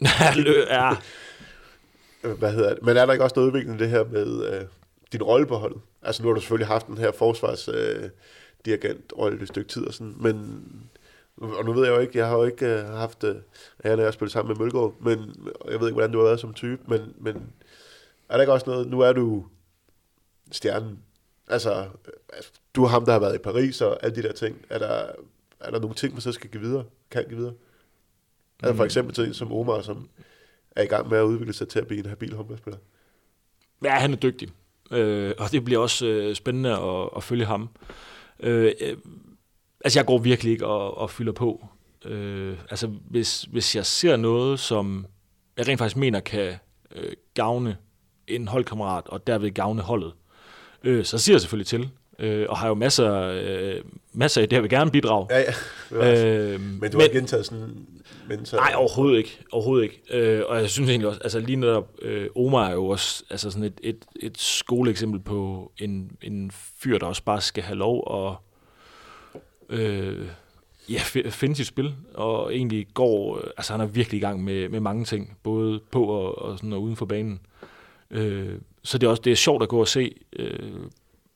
[0.70, 0.96] ja.
[2.38, 2.82] Hvad hedder det?
[2.82, 4.64] Men er der ikke også noget udvikling det her med øh,
[5.12, 5.80] din rolle på holdet?
[6.02, 8.08] Altså nu har du selvfølgelig haft den her forsvars øh,
[8.64, 10.64] dirigent rolle et stykke tid og sådan, men
[11.42, 13.34] og nu ved jeg jo ikke, jeg har jo ikke uh, haft, uh,
[13.84, 15.18] jeg har spillet sammen med Mølgaard, men
[15.70, 17.52] jeg ved ikke, hvordan du har været som type, men, men
[18.28, 19.46] er der ikke også noget, nu er du
[20.50, 20.98] stjernen,
[21.48, 21.88] altså,
[22.32, 24.78] altså du er ham, der har været i Paris og alle de der ting, er
[24.78, 25.06] der,
[25.60, 27.52] er der nogle ting, man så skal give videre, kan give videre?
[27.52, 27.58] Mm.
[28.62, 30.08] Altså for eksempel ting som Omar, som
[30.76, 32.78] er i gang med at udvikle sig til at blive en habil håndboldspiller.
[33.84, 34.48] Ja, han er dygtig,
[34.90, 37.68] øh, og det bliver også øh, spændende at, at følge ham.
[38.40, 38.72] Øh,
[39.84, 41.66] altså jeg går virkelig ikke og, og fylder på.
[42.04, 45.06] Øh, altså hvis, hvis jeg ser noget, som
[45.56, 46.54] jeg rent faktisk mener kan
[46.96, 47.76] øh, gavne
[48.26, 50.12] en holdkammerat, og derved gavne holdet,
[50.84, 51.90] øh, så siger jeg selvfølgelig til.
[52.18, 53.12] øh, og har jo masser,
[53.44, 55.26] øh, masser af det, jeg vil gerne bidrage.
[55.30, 55.44] Ja,
[55.90, 56.52] ja.
[56.54, 57.86] Øh, men du har ikke gentaget sådan
[58.28, 58.56] mentor?
[58.56, 59.38] Nej, overhovedet ikke.
[59.52, 60.02] Overhovedet ikke.
[60.10, 63.50] Øh, og jeg synes egentlig også, altså lige netop, øh, Omar er jo også altså
[63.50, 68.26] sådan et, et, et skoleeksempel på en, en fyr, der også bare skal have lov
[68.28, 68.36] at
[69.72, 70.26] øh,
[70.88, 74.68] ja, finde sit spil, og egentlig går, øh, altså han er virkelig i gang med,
[74.68, 77.40] med mange ting, både på og, og, sådan, og uden for banen.
[78.10, 80.72] Øh, så det er også det er sjovt at gå og se øh,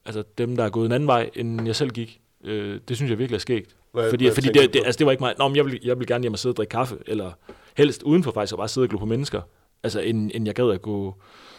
[0.05, 2.21] altså dem, der er gået en anden vej, end jeg selv gik.
[2.43, 3.75] Øh, det synes jeg virkelig er skægt.
[3.91, 5.35] Hvad, fordi hvad fordi det, det, altså, det var ikke mig.
[5.37, 7.31] Nå, men jeg, vil, jeg vil gerne hjem og sidde og drikke kaffe, eller
[7.77, 9.41] helst udenfor faktisk, og bare sidde og glo på mennesker.
[9.83, 11.15] Altså, end, end jeg gad at gå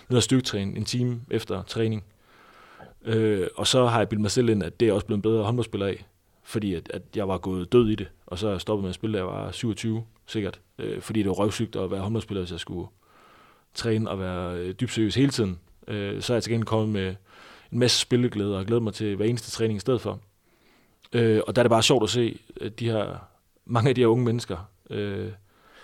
[0.09, 2.05] ned og styrketræne en time efter træning.
[3.05, 5.23] Øh, og så har jeg bildet mig selv ind, at det er også blevet en
[5.23, 6.07] bedre håndboldspiller af,
[6.49, 8.95] fordi at, at jeg var gået død i det, og så jeg stoppet med at
[8.95, 10.61] spille, da jeg var 27, sikkert.
[10.79, 12.89] Øh, fordi det var røvsygt at være håndboldspiller, hvis jeg skulle
[13.75, 15.59] træne og være øh, dybt seriøs hele tiden.
[15.89, 17.15] Øh, så er jeg til gengæld kommet med
[17.73, 20.21] en masse spilleglæde og glæder mig til hver eneste træning i stedet for.
[21.13, 23.17] Øh, og der er det bare sjovt at se at de her,
[23.65, 24.57] mange af de her unge mennesker,
[24.91, 25.29] øh,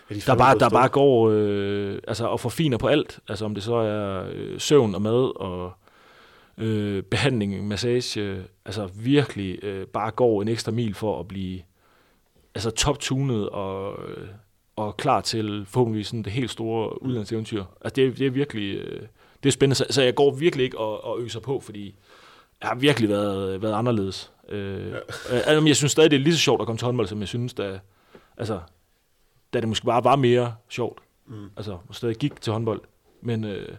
[0.08, 3.18] de der, bare, der bare går øh, altså, og forfiner på alt.
[3.28, 5.72] Altså om det så er øh, søvn og mad og
[6.58, 11.60] øh, behandling, massage, altså virkelig øh, bare går en ekstra mil for at blive
[12.54, 14.28] altså top-tunet og, øh,
[14.76, 17.64] og klar til forhåbentlig sådan det helt store udlandseventyr.
[17.80, 19.02] Altså det, er, det er virkelig øh,
[19.44, 19.74] det er spændende.
[19.74, 21.94] Så, så jeg går virkelig ikke og, og øser på, fordi
[22.60, 24.32] jeg har virkelig været, været anderledes.
[24.48, 24.92] Øh,
[25.30, 25.56] ja.
[25.56, 27.28] øh, jeg synes stadig, det er lige så sjovt at komme til håndbold, som jeg
[27.28, 27.80] synes, da,
[28.36, 28.60] altså,
[29.52, 30.98] da det måske bare var mere sjovt.
[31.26, 31.50] Mm.
[31.56, 32.80] Altså, og stadig gik til håndbold.
[33.20, 33.76] Men øh,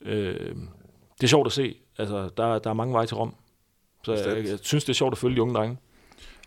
[0.00, 0.56] øh,
[1.16, 1.76] det er sjovt at se.
[1.98, 3.34] Altså, der, der er mange veje til Rom.
[4.04, 5.78] Så jeg, jeg, synes, det er sjovt at følge de unge drenge.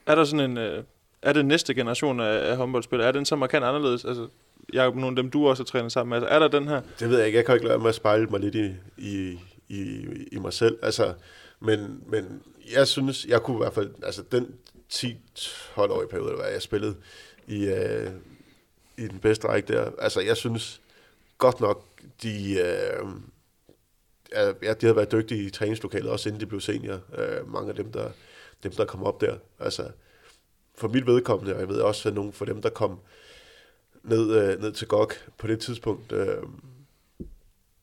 [0.05, 0.57] Er der sådan en...
[0.57, 0.83] Øh,
[1.21, 3.07] er det næste generation af, af håndboldspillere?
[3.07, 4.05] Er den så markant anderledes?
[4.05, 4.27] Altså,
[4.73, 6.17] jeg er nogle af dem, du også har trænet sammen med.
[6.17, 6.81] Altså, er der den her?
[6.99, 7.37] Det ved jeg ikke.
[7.37, 10.77] Jeg kan ikke lade mig at spejle mig lidt i, i, i, i mig selv.
[10.81, 11.13] Altså,
[11.59, 12.41] men, men
[12.73, 14.55] jeg synes, jeg kunne i hvert fald, altså den
[14.93, 16.95] 10-12-årige periode, hvor jeg spillede
[17.47, 18.11] i, øh,
[18.97, 20.81] i den bedste række der, altså jeg synes
[21.37, 21.85] godt nok,
[22.23, 23.07] de, øh,
[24.35, 26.99] ja, de havde været dygtige i træningslokalet, også inden de blev senior.
[27.17, 28.11] Øh, mange af dem, der,
[28.63, 29.35] dem, der kom op der.
[29.59, 29.91] Altså,
[30.75, 32.99] for mit vedkommende, og jeg ved også, at nogle for dem, der kom
[34.03, 36.37] ned, øh, ned til GOG på det tidspunkt, øh,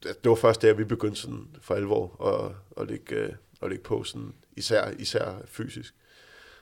[0.04, 2.52] det var først der, vi begyndte sådan for alvor at,
[2.82, 5.94] at, ligge, øh, at ligge på, sådan, især, især fysisk.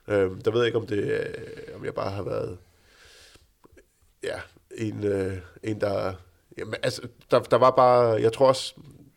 [0.08, 2.58] Øh, der ved jeg ikke, om, det, øh, om jeg bare har været
[4.22, 4.40] ja,
[4.70, 6.14] en, øh, en der...
[6.58, 8.20] Jamen, altså, der, der var bare...
[8.20, 8.74] Jeg tror også,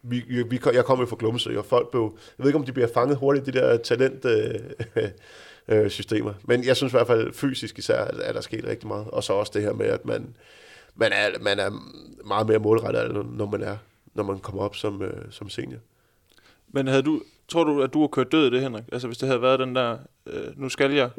[0.10, 2.18] vi, vi, jeg kom jo fra Glumsø, og folk blev...
[2.38, 4.26] Jeg ved ikke, om de bliver fanget hurtigt, de der talent...
[4.26, 4.60] Øh,
[5.68, 6.34] øh, systemer.
[6.44, 9.08] Men jeg synes i hvert fald fysisk især, at, at der er sket rigtig meget.
[9.08, 10.36] Og så også det her med, at man,
[10.96, 11.70] man, er, man er
[12.26, 13.78] meget mere målrettet, altså, når man er
[14.16, 15.80] når man kommer op som, øh, som senior.
[16.68, 18.84] Men havde du, tror du, at du har kørt død i det, Henrik?
[18.92, 21.10] Altså hvis det havde været den der, øh, nu skal jeg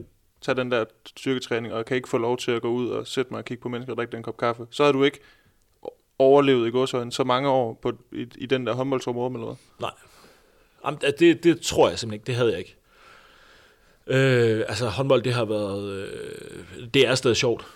[0.41, 3.07] tage den der styrketræning, og jeg kan ikke få lov til at gå ud og
[3.07, 5.21] sætte mig og kigge på mennesker og drikke den kop kaffe, så havde du ikke
[6.19, 9.57] overlevet i godsøjne så mange år på, i, i den der håndboldtrum eller hvad?
[9.81, 9.91] Nej.
[10.85, 12.27] Jamen, det, det tror jeg simpelthen ikke.
[12.27, 12.77] Det havde jeg ikke.
[14.07, 17.67] Øh, altså håndbold, det har været, øh, det er stadig sjovt.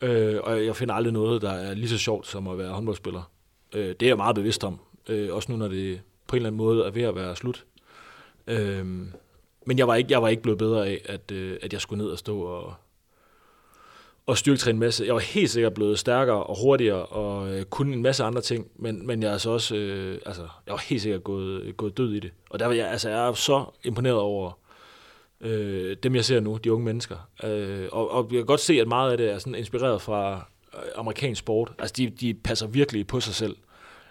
[0.00, 3.30] Øh, og jeg finder aldrig noget, der er lige så sjovt som at være håndboldspiller.
[3.74, 4.78] Øh, det er jeg meget bevidst om.
[5.08, 7.64] Øh, også nu, når det på en eller anden måde er ved at være slut.
[8.46, 8.86] Øh,
[9.66, 12.04] men jeg var, ikke, jeg var ikke blevet bedre af, at, øh, at jeg skulle
[12.04, 12.74] ned og stå og,
[14.30, 15.04] og styrketræne en masse.
[15.04, 18.66] Jeg var helt sikkert blevet stærkere og hurtigere og øh, kunne en masse andre ting,
[18.76, 22.12] men, men jeg er altså også, øh, altså, jeg var helt sikkert gået, gået død
[22.12, 22.30] i det.
[22.50, 24.58] Og der var jeg, altså, jeg er så imponeret over
[25.40, 27.16] øh, dem, jeg ser nu, de unge mennesker.
[27.44, 30.46] Øh, og, og jeg kan godt se, at meget af det er sådan inspireret fra
[30.74, 31.72] øh, amerikansk sport.
[31.78, 33.56] Altså, de, de passer virkelig på sig selv.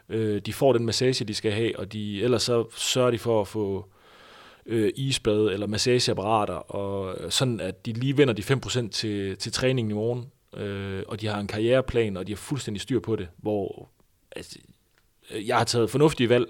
[0.09, 3.41] Øh, de får den massage, de skal have, og de, ellers så sørger de for
[3.41, 3.85] at få
[4.69, 9.91] øh, isbad eller massageapparater, og sådan at de lige vender de 5% til, til træningen
[9.91, 10.25] i morgen,
[10.57, 13.89] øh, og de har en karriereplan, og de har fuldstændig styr på det, hvor
[14.35, 14.59] altså,
[15.31, 16.45] øh, jeg har taget fornuftige valg,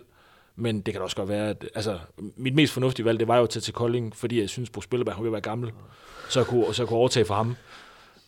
[0.55, 1.99] men det kan også godt være, at altså,
[2.35, 4.81] mit mest fornuftige valg, det var jo at tage til Kolding, fordi jeg synes, Bo
[4.81, 5.71] Spillerberg han ville være gammel,
[6.29, 7.55] så jeg kunne, så jeg kunne overtage for ham.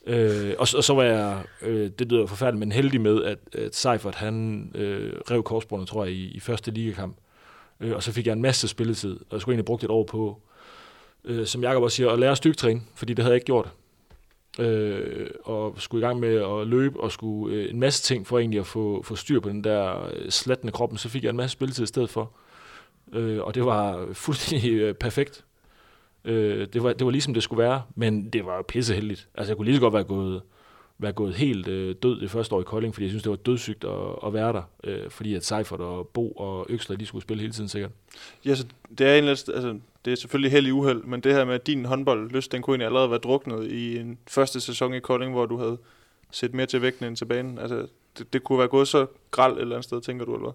[0.05, 3.75] Øh, og, og så var jeg, øh, det lyder forfærdeligt, men heldig med, at, at
[3.75, 7.17] Seifert, han øh, rev korsbåndet, tror jeg, i, i første ligakamp.
[7.17, 7.30] Øh,
[7.81, 10.03] Øh, og så fik jeg en masse spilletid, og jeg skulle egentlig bruge et år
[10.03, 10.41] på,
[11.23, 13.71] øh, som Jacob også siger, at lære styrketræne, fordi det havde jeg ikke gjort.
[14.59, 18.39] Øh, og skulle i gang med at løbe, og skulle øh, en masse ting for
[18.39, 21.37] egentlig at få, få styr på den der øh, slattende kroppen, så fik jeg en
[21.37, 22.31] masse spilletid i stedet for.
[23.13, 25.45] Øh, og det var fuldstændig øh, perfekt.
[26.25, 29.27] Øh, det, var, det var ligesom det skulle være, men det var pisseheldigt.
[29.35, 30.41] Altså jeg kunne lige så godt være gået,
[31.01, 33.35] være gået helt øh, død det første år i Kolding, fordi jeg synes, det var
[33.35, 37.21] dødssygt at, at være der, øh, fordi at Seifert og Bo og Øksler, de skulle
[37.21, 37.91] spille hele tiden sikkert.
[38.45, 38.65] Ja, så
[38.97, 41.67] det er, egentlig, altså, det er selvfølgelig held i uheld, men det her med, at
[41.67, 45.45] din håndboldlyst, den kunne egentlig allerede være druknet i en første sæson i Kolding, hvor
[45.45, 45.77] du havde
[46.31, 47.59] set mere til vægten end til banen.
[47.59, 47.87] Altså,
[48.17, 50.53] det, det kunne være gået så gralt et eller andet sted, tænker du, eller hvad?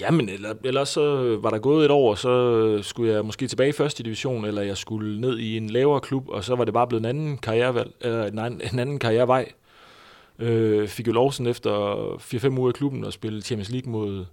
[0.00, 3.72] Jamen, eller, ellers så var der gået et år, så skulle jeg måske tilbage i
[3.72, 6.86] første division, eller jeg skulle ned i en lavere klub, og så var det bare
[6.86, 9.52] blevet en anden karrierevalg, eller en anden, en anden karrierevej.
[10.40, 11.70] Øh, fik jo lov sådan efter
[12.34, 14.24] 4-5 uger i klubben og spille Champions League mod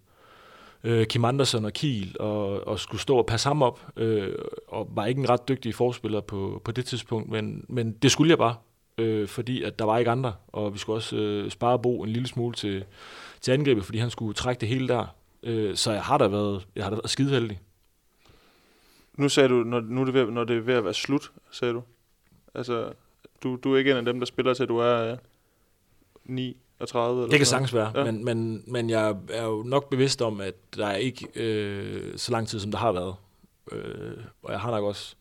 [0.83, 4.35] øh, Kim Andersen og Kiel, og, og skulle stå og passe ham op, øh,
[4.67, 8.29] og var ikke en ret dygtig forspiller på, på det tidspunkt, men, men det skulle
[8.29, 8.55] jeg bare,
[8.97, 12.09] øh, fordi at der var ikke andre, og vi skulle også øh, spare Bo en
[12.09, 12.83] lille smule til,
[13.41, 15.05] til angrebet, fordi han skulle trække det hele der.
[15.43, 17.59] Øh, så jeg har da været, jeg har da været skideheldig.
[19.17, 21.31] Nu sagde du, når, nu er det ved, når det er ved at være slut,
[21.51, 21.83] sagde du.
[22.53, 22.93] Altså,
[23.43, 25.17] du, du er ikke en af dem, der spiller til, du er øh,
[26.27, 27.21] 9 og 30?
[27.21, 28.11] Eller det kan sagtens være, ja.
[28.11, 32.31] men, men, men jeg er jo nok bevidst om, at der er ikke øh, så
[32.31, 33.15] lang tid, som der har været.
[33.71, 35.15] Øh, og jeg har nok også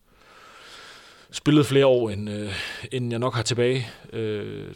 [1.31, 2.53] spillet flere år, end, øh,
[2.92, 3.87] end jeg nok har tilbage.
[4.12, 4.75] Øh,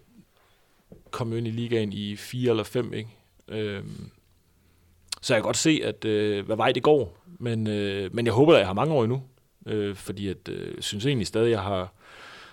[1.11, 3.11] kom jo ind i ligaen i fire eller fem, ikke?
[3.49, 3.83] Øh,
[5.23, 7.25] så jeg kan godt se, at øh, hvad vej det går.
[7.39, 9.23] Men, øh, men jeg håber, at jeg har mange år endnu.
[9.67, 11.93] Øh, fordi at, øh, synes egentlig stadig, at jeg har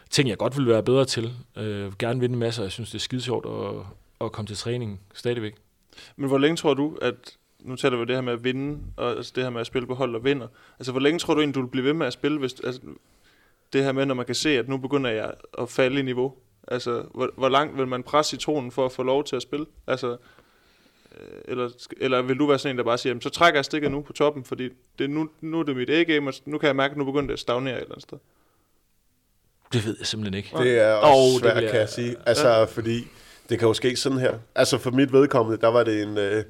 [0.10, 1.34] ting, jeg godt ville være bedre til.
[1.58, 2.64] Øh, vil gerne vinde masser.
[2.64, 3.86] Jeg synes, det er skide sjovt at,
[4.22, 5.56] at komme til træning stadigvæk.
[6.16, 9.12] Men hvor længe tror du, at nu taler vi det her med at vinde, og
[9.12, 10.48] altså det her med at spille på hold og vinder.
[10.80, 12.82] Altså, hvor længe tror du egentlig, du vil blive ved med at spille, hvis, altså,
[13.74, 16.34] det her med, når man kan se, at nu begynder jeg at falde i niveau?
[16.68, 19.66] Altså, hvor, hvor langt vil man presse citronen for at få lov til at spille?
[19.88, 20.18] Altså,
[21.20, 23.92] øh, eller, eller vil du være sådan en, der bare siger, så trækker jeg stikket
[23.92, 26.76] nu på toppen, fordi det, nu, nu er det mit A-game, og nu kan jeg
[26.76, 28.18] mærke, at nu begynder det at stagnere et eller andet sted?
[29.74, 30.58] Det ved jeg simpelthen ikke.
[30.58, 32.16] Det er også oh, svært, det kan jeg sige.
[32.26, 32.64] Altså, ja.
[32.64, 33.08] fordi
[33.50, 34.38] det kan jo ske sådan her.
[34.56, 36.44] Altså, for mit vedkommende, der var det en, øh,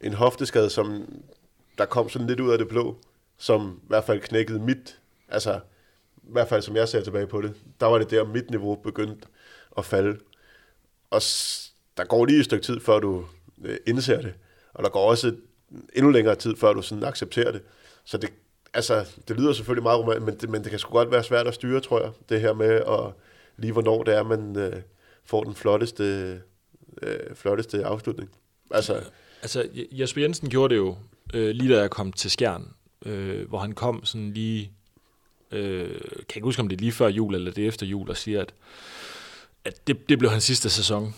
[0.00, 1.14] en hofteskade, som
[1.78, 2.96] der kom sådan lidt ud af det blå,
[3.38, 5.60] som i hvert fald knækkede mit, altså,
[6.16, 8.74] i hvert fald som jeg ser tilbage på det, der var det der, mit niveau
[8.74, 9.26] begyndte
[9.78, 10.18] at falde.
[11.10, 11.22] Og
[11.96, 13.24] der går lige et stykke tid, før du
[13.64, 14.34] øh, indser det.
[14.74, 15.34] Og der går også
[15.92, 17.62] endnu længere tid, før du sådan accepterer det.
[18.04, 18.30] Så det,
[18.74, 21.46] altså, det lyder selvfølgelig meget romantisk, men det, men det kan sgu godt være svært
[21.46, 22.10] at styre, tror jeg.
[22.28, 23.12] Det her med, at
[23.56, 24.82] lige hvornår det er, man øh,
[25.24, 26.40] får den flotteste,
[27.02, 28.30] øh, flotteste afslutning.
[28.70, 29.00] Altså,
[29.42, 30.96] altså, Jesper Jensen gjorde det jo,
[31.34, 32.68] øh, lige da jeg kom til Skjern,
[33.06, 34.72] øh, hvor han kom sådan lige,
[35.52, 38.10] øh, kan ikke huske, om det er lige før jul, eller det er efter jul,
[38.10, 38.54] og siger, at,
[39.64, 41.14] at det, det blev hans sidste sæson.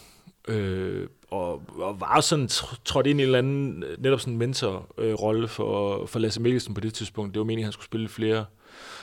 [0.49, 2.49] Øh, og, og var sådan
[2.85, 6.81] trådt ind i en eller anden netop sådan mentorrolle øh, for, for Lasse Mikkelsen på
[6.81, 7.35] det tidspunkt.
[7.35, 8.45] Det var meningen, at han skulle spille flere,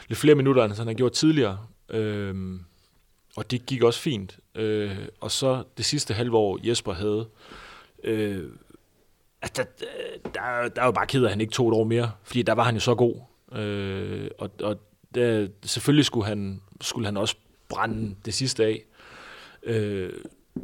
[0.07, 1.59] lidt flere minutter, end han har gjort tidligere.
[1.89, 2.59] Øh,
[3.35, 4.39] og det gik også fint.
[4.55, 7.27] Øh, og så det sidste halve år, Jesper havde,
[8.03, 8.43] øh,
[9.41, 10.29] altså, øh, der,
[10.61, 12.41] der, der er jo bare ked af, at han ikke tog et år mere, fordi
[12.41, 13.15] der var han jo så god.
[13.51, 14.79] Øh, og og
[15.15, 17.35] der, selvfølgelig skulle han, skulle han også
[17.69, 18.83] brænde det sidste af.
[19.63, 20.13] Øh,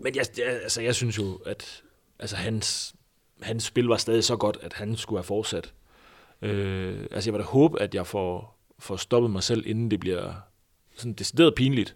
[0.02, 1.84] men jeg, jeg, altså, jeg synes jo, at
[2.20, 2.96] altså, hans,
[3.42, 5.74] hans spil var stadig så godt, at han skulle have fortsat.
[6.42, 10.00] Øh, altså jeg vil da håbe, at jeg får, får stoppet mig selv, inden det
[10.00, 10.34] bliver
[10.96, 11.96] sådan decideret pinligt.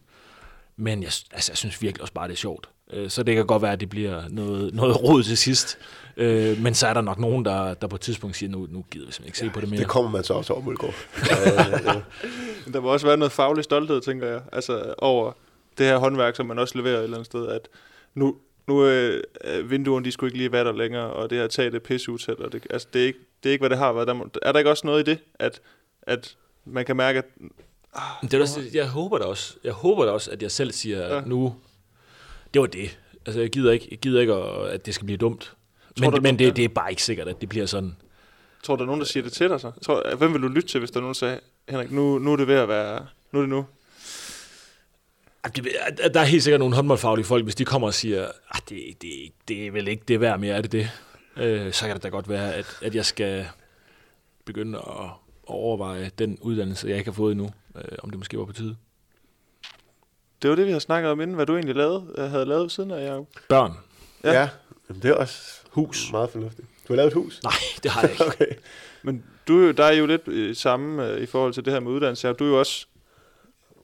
[0.75, 2.69] Men jeg, altså, jeg synes virkelig også bare, det er sjovt.
[2.93, 5.77] Øh, så det kan godt være, at det bliver noget, noget rod til sidst.
[6.17, 8.85] Øh, men så er der nok nogen, der, der på et tidspunkt siger, nu, nu
[8.91, 9.79] gider vi simpelthen ikke se ja, på det mere.
[9.79, 10.93] Det kommer man så også over, Mulgaard.
[12.73, 15.33] der må også være noget faglig stolthed, tænker jeg, altså over
[15.77, 17.67] det her håndværk, som man også leverer et eller andet sted, at
[18.13, 18.37] nu,
[18.67, 19.23] nu øh,
[19.69, 22.51] vinduerne, de skulle ikke lige være der længere, og det her tag, det pisse og
[22.51, 24.07] det, altså, det, er ikke, det er ikke, hvad det har været.
[24.07, 25.61] Der, må, er der ikke også noget i det, at,
[26.01, 27.25] at man kan mærke, at...
[27.93, 30.71] Ah, det er også, jeg håber da også, jeg håber da også, at jeg selv
[30.71, 31.21] siger, ja.
[31.25, 31.55] nu,
[32.53, 32.99] det var det.
[33.25, 35.55] Altså, jeg gider ikke, jeg gider ikke at det skal blive dumt.
[35.97, 37.95] Tror men, du, men det, det er bare ikke sikkert, at det bliver sådan.
[38.63, 39.71] Tror du, der er nogen, der siger det til dig så?
[39.81, 42.31] Tror, hvem vil du lytte til, hvis der er nogen, der siger, Henrik, nu, nu
[42.31, 43.65] er det ved at være, nu er det nu?
[46.13, 49.01] Der er helt sikkert nogle håndboldfaglige folk, hvis de kommer og siger, at ah, det,
[49.01, 49.11] det,
[49.47, 50.89] det er vel ikke det værd mere, er det det?
[51.37, 53.47] Øh, så kan det da godt være, at, at jeg skal
[54.45, 55.09] begynde at,
[55.49, 58.75] overveje den uddannelse, jeg ikke har fået endnu, øh, om det måske var på tide.
[60.41, 62.91] Det var det, vi har snakket om inden, hvad du egentlig lavede, havde lavet siden
[62.91, 63.27] af, Jacob.
[63.49, 63.73] Børn.
[64.23, 64.49] Ja, ja
[64.93, 66.11] det er også hus.
[66.11, 66.67] meget fornuftigt.
[66.87, 67.39] Du har lavet et hus?
[67.43, 67.53] Nej,
[67.83, 68.25] det har jeg ikke.
[68.25, 68.51] okay.
[69.03, 71.91] Men du, der er jo lidt øh, samme øh, i forhold til det her med
[71.91, 72.33] uddannelse.
[72.33, 72.87] Du er jo også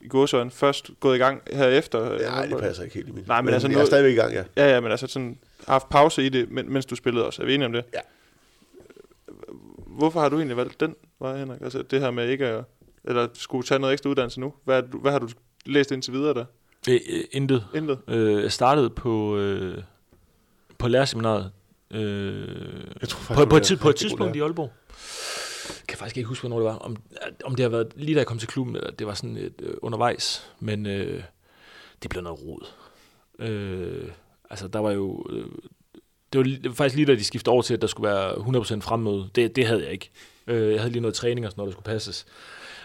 [0.04, 2.30] i godsøjen først gået i gang herefter?
[2.30, 3.24] Nej, det passer ikke helt i min.
[3.26, 4.44] Nej, men, men altså jeg er stadigvæk i gang, ja.
[4.56, 5.38] Ja, ja, men altså sådan
[5.68, 7.42] haft pause i det, mens du spillede også.
[7.42, 7.84] Er vi enige om det?
[7.94, 8.00] Ja.
[9.86, 11.60] Hvorfor har du egentlig valgt den vej, Henrik?
[11.60, 12.64] Altså det her med ikke at,
[13.04, 14.52] eller skulle tage noget ekstra uddannelse nu?
[14.64, 15.28] Hvad, hvad har du
[15.66, 16.44] læst indtil videre der?
[16.88, 17.64] Øh, øh, intet.
[17.74, 17.98] Intet?
[18.08, 19.82] Øh, jeg startede på, øh,
[20.78, 21.50] på lærerseminaret.
[21.90, 22.00] Øh,
[23.00, 24.72] jeg tror faktisk, på, på, et, på et tidspunkt i Aalborg.
[25.94, 26.78] Jeg kan faktisk ikke huske, hvornår det var.
[26.78, 26.96] Om,
[27.44, 29.54] om det har været lige da jeg kom til klubben, eller det var sådan et
[29.62, 30.50] øh, undervejs.
[30.60, 31.22] Men øh,
[32.02, 32.66] det blev noget rod.
[33.38, 34.08] Øh,
[34.50, 35.26] altså, der var jo...
[35.30, 35.46] Øh,
[36.32, 38.32] det, var, det var faktisk lige da de skiftede over til, at der skulle være
[38.32, 39.30] 100% fremmøde.
[39.34, 40.10] Det, det havde jeg ikke.
[40.46, 42.26] Øh, jeg havde lige noget træning og sådan noget, der skulle passes.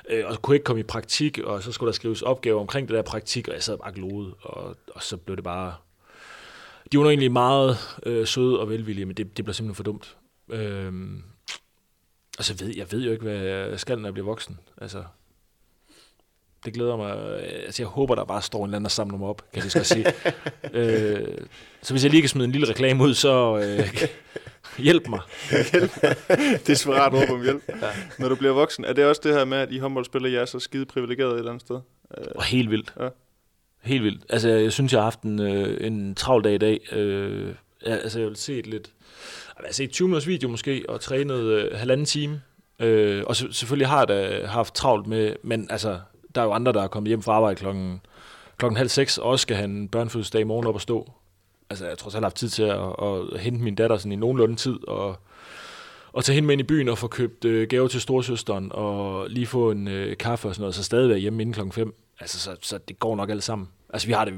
[0.10, 2.88] Øh, og så kunne ikke komme i praktik, og så skulle der skrives opgaver omkring
[2.88, 5.76] det der praktik, og jeg sad bare glode, og, og så blev det bare...
[6.92, 10.18] De var egentlig meget øh, søde og velvillige, men det, det blev simpelthen for dumt.
[10.50, 10.94] Øh,
[12.40, 14.60] og så ved jeg ved jo ikke, hvad jeg skal, når jeg bliver voksen.
[14.82, 15.04] Altså,
[16.66, 17.42] det glæder mig.
[17.66, 19.74] Altså, jeg håber, der bare står en eller anden og samler mig op, kan jeg
[19.74, 20.06] lige sige.
[20.80, 21.38] øh,
[21.82, 24.04] så hvis jeg lige kan smide en lille reklame ud, så øh,
[24.86, 25.20] hjælp mig.
[26.68, 27.64] Desperat råb om hjælp.
[27.82, 27.90] Ja.
[28.20, 30.46] Når du bliver voksen, er det også det her med, at I håndboldspillere, jeg er
[30.46, 31.80] så skide privilegeret et eller andet sted?
[32.36, 32.94] Og helt vildt.
[33.00, 33.10] Ja.
[33.82, 34.24] Helt vildt.
[34.30, 36.94] Altså, jeg synes, jeg har haft en, øh, en travl dag i dag.
[36.94, 38.92] Øh, altså, jeg vil se et lidt...
[39.60, 42.42] Jeg har set 20 minutters video måske, og trænet øh, halvanden time.
[42.80, 46.00] Øh, og så, selvfølgelig har jeg da haft travlt med, men altså,
[46.36, 48.02] der er jo andre, der er kommet hjem fra arbejde klokken,
[48.58, 51.12] klokken halv seks, og også skal have en børnefødselsdag i morgen op og stå.
[51.70, 54.16] Altså, jeg tror, jeg har haft tid til at, at, hente min datter sådan i
[54.16, 55.16] nogenlunde tid, og,
[56.12, 59.30] og tage hende med ind i byen og få købt øh, gave til storsøsteren, og
[59.30, 61.96] lige få en øh, kaffe og sådan noget, så stadig være hjemme inden klokken 5.
[62.20, 63.68] Altså, så, så det går nok alt sammen.
[63.90, 64.34] Altså, vi har det...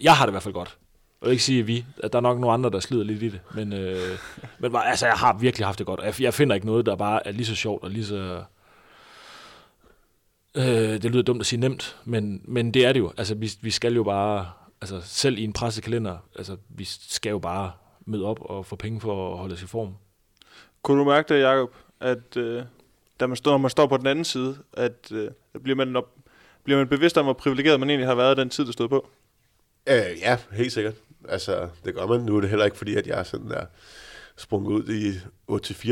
[0.00, 0.78] Jeg har det i hvert fald godt.
[1.26, 1.84] Jeg vil ikke sige, at vi.
[2.02, 3.40] At der er nok nogle andre, der slider lidt i det.
[3.54, 4.18] Men, øh,
[4.60, 6.00] men altså, jeg har virkelig haft det godt.
[6.04, 8.42] Jeg, jeg finder ikke noget, der bare er lige så sjovt og lige så
[10.56, 13.12] Øh, det lyder dumt at sige nemt, men, men det er det jo.
[13.16, 14.50] Altså, vi, vi skal jo bare,
[14.80, 17.72] altså selv i en pressekalender, altså vi skal jo bare
[18.06, 19.94] møde op og få penge for at holde os i form.
[20.82, 22.62] Kunne du mærke det, Jacob, at øh,
[23.20, 25.30] da man står, når man står på den anden side, at øh,
[25.62, 26.08] bliver, man op,
[26.64, 29.08] bliver man bevidst om, hvor privilegeret man egentlig har været den tid, der stod på?
[29.86, 30.94] Øh, ja, helt sikkert.
[31.28, 32.20] Altså, det gør man.
[32.20, 33.64] Nu er det heller ikke fordi, at jeg er sådan der
[34.36, 35.12] sprunget ud i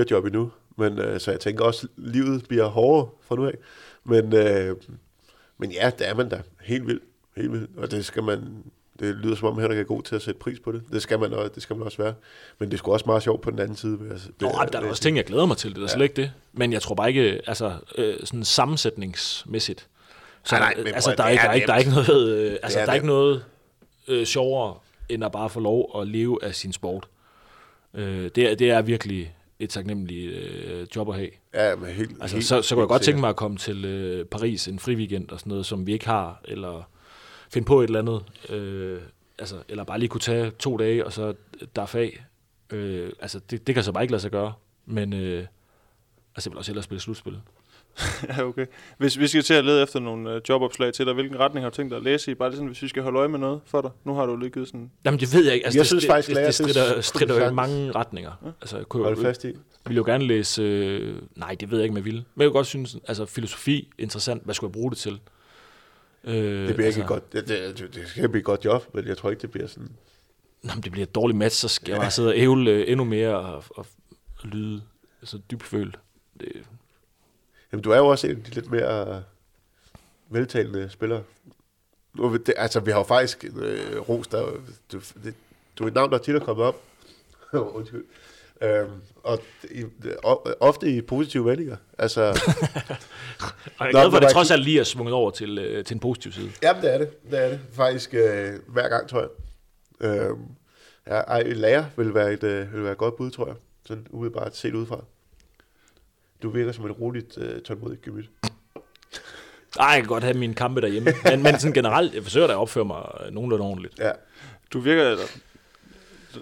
[0.00, 0.50] 8-4 job endnu.
[0.76, 3.54] Men øh, så jeg tænker også, at livet bliver hårdere fra nu af.
[4.04, 4.76] Men, øh,
[5.58, 6.42] men ja, det er man da.
[6.60, 7.02] Helt vildt.
[7.36, 7.70] Helt vildt.
[7.76, 8.64] Og det skal man...
[9.00, 10.82] Det lyder som om, Henrik er god til at sætte pris på det.
[10.92, 12.14] Det skal man, også, det skal man også være.
[12.58, 14.00] Men det er sgu også meget sjovt på den anden side.
[14.00, 15.70] Ved, ved, Nå, der er også ting, jeg glæder mig til.
[15.70, 15.88] Det er ja.
[15.88, 16.32] slet ikke det.
[16.52, 19.88] Men jeg tror bare ikke, altså øh, sådan sammensætningsmæssigt.
[20.44, 22.78] Så, nej, nej, altså, der, er, der, er ikke, der er ikke noget, øh, altså,
[22.78, 23.44] er der er ikke noget
[24.08, 24.74] øh, sjovere,
[25.08, 27.08] end at bare få lov at leve af sin sport.
[27.94, 31.30] Øh, det, er, det er virkelig et taknemmeligt øh, job at have.
[31.54, 33.84] Ja, men helt, altså, helt, så, så kunne jeg godt tænke mig at komme til
[33.84, 36.88] øh, Paris en fri weekend og sådan noget, som vi ikke har, eller
[37.50, 39.00] finde på et eller andet, øh,
[39.38, 41.34] altså, eller bare lige kunne tage to dage, og så
[41.76, 42.24] der er fag.
[42.70, 44.52] Øh, altså, det, det kan så bare ikke lade sig gøre,
[44.86, 45.46] men øh,
[46.36, 47.40] altså, jeg vil også hellere spille slutspil.
[48.28, 48.66] ja, okay.
[48.98, 51.70] Hvis vi skal til at lede efter nogle uh, jobopslag til dig, hvilken retning har
[51.70, 52.34] du tænkt dig at læse i?
[52.34, 53.90] Bare lige sådan, hvis vi skal holde øje med noget for dig.
[54.04, 54.90] Nu har du lige givet sådan...
[55.04, 55.66] Jamen, det ved jeg ikke.
[55.66, 58.32] Altså, jeg det, synes det, faktisk, det, det, det strider, strider jo i mange retninger.
[58.44, 58.50] Ja.
[58.60, 59.52] Altså, jeg kunne, Hold fast i.
[59.86, 60.62] vil jo gerne læse...
[60.62, 62.14] Øh, nej, det ved jeg ikke, jeg vil.
[62.14, 64.44] Men jeg kunne godt synes, altså filosofi, interessant.
[64.44, 65.20] Hvad skulle jeg bruge det til?
[66.24, 67.32] Øh, det bliver altså, ikke godt.
[67.32, 69.90] Det, det, det skal blive et godt job, men jeg tror ikke, det bliver sådan...
[70.62, 73.04] Nå, det bliver et dårligt match, så skal jeg bare sidde og ævle øh, endnu
[73.04, 73.86] mere og, og,
[74.38, 74.82] og lyde
[75.22, 75.98] altså, dybfølt.
[76.40, 76.48] Det,
[77.74, 79.22] Jamen, du er jo også en af de lidt mere
[80.28, 81.22] veltalende spillere.
[82.14, 84.42] Nu, det, altså, vi har jo faktisk øh, ros, der,
[84.92, 85.34] du, det,
[85.78, 86.82] du er et navn, der tit er kommet op.
[87.76, 88.04] Undskyld.
[88.62, 88.90] Øhm,
[89.22, 89.38] og
[89.70, 89.84] i,
[90.60, 91.76] ofte i positive vendinger.
[91.98, 92.36] Altså, og
[93.78, 95.94] jeg er glad for, at det trods alt lige er svunget over til, øh, til
[95.94, 96.50] en positiv side.
[96.62, 97.30] Jamen, det er det.
[97.30, 97.60] Det er det.
[97.72, 99.28] Faktisk øh, hver gang, tror jeg.
[100.00, 100.42] Øhm,
[101.06, 103.56] ja, ej, lærer vil være, et, øh, vil være et godt bud, tror jeg.
[103.86, 105.04] Sådan umiddelbart set udefra.
[106.44, 108.30] Du virker som et roligt, uh, tålmodigt gemyt.
[109.76, 111.12] Nej, jeg kan godt have mine kampe derhjemme.
[111.24, 113.98] Men, men sådan generelt, jeg forsøger da at opføre mig nogenlunde ordentligt.
[113.98, 114.10] Ja.
[114.72, 115.16] Du virker,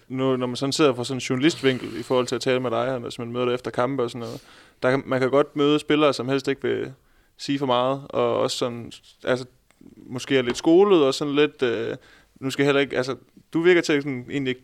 [0.09, 2.71] nu, når man sådan sidder fra sådan en journalistvinkel i forhold til at tale med
[2.71, 4.41] dig, hvis man møder dig efter kampe og sådan noget,
[4.83, 6.93] der kan, man kan godt møde spillere, som helst ikke vil
[7.37, 8.93] sige for meget, og også sådan,
[9.25, 9.47] altså,
[9.97, 11.97] måske er lidt skolet, og sådan lidt, øh,
[12.41, 13.17] nu skal heller ikke, altså,
[13.53, 14.57] du virker til at sådan, egentlig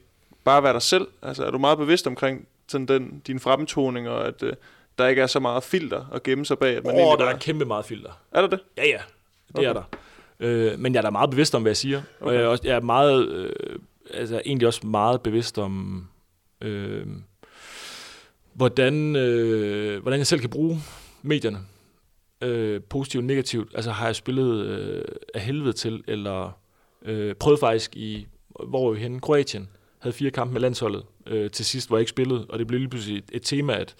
[0.44, 4.26] bare være dig selv, altså, er du meget bevidst omkring sådan den, din fremtoning, og
[4.26, 4.52] at, øh,
[4.98, 6.76] der ikke er så meget filter at gemme sig bag.
[6.76, 8.10] At man oh, der er kæmpe meget filter.
[8.32, 8.60] Er der det?
[8.76, 8.98] Ja, ja.
[9.48, 9.68] Det okay.
[9.68, 9.82] er der.
[10.40, 12.02] Øh, men jeg er da meget bevidst om, hvad jeg siger.
[12.20, 12.30] Okay.
[12.30, 13.52] Og jeg er, også, jeg er meget, øh,
[14.14, 16.06] altså egentlig også meget bevidst om,
[16.60, 17.06] øh,
[18.52, 20.82] hvordan, øh, hvordan jeg selv kan bruge
[21.22, 21.58] medierne.
[22.42, 23.72] Øh, positivt og negativt.
[23.74, 26.58] Altså har jeg spillet øh, af helvede til, eller
[27.02, 28.26] øh, prøvet faktisk i,
[28.68, 29.20] hvor vi henne?
[29.20, 29.68] Kroatien.
[29.98, 32.46] Havde fire kampe med landsholdet øh, til sidst, hvor jeg ikke spillede.
[32.48, 33.94] Og det blev lige pludselig et, et tema, at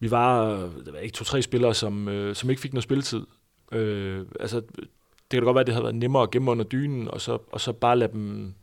[0.00, 0.48] vi var,
[0.84, 3.26] der var ikke to-tre spillere, som, øh, som ikke fik noget spilletid.
[3.72, 6.64] Øh, altså, det kan da godt være, at det havde været nemmere at gemme under
[6.64, 8.54] dynen, og så, og så bare lade dem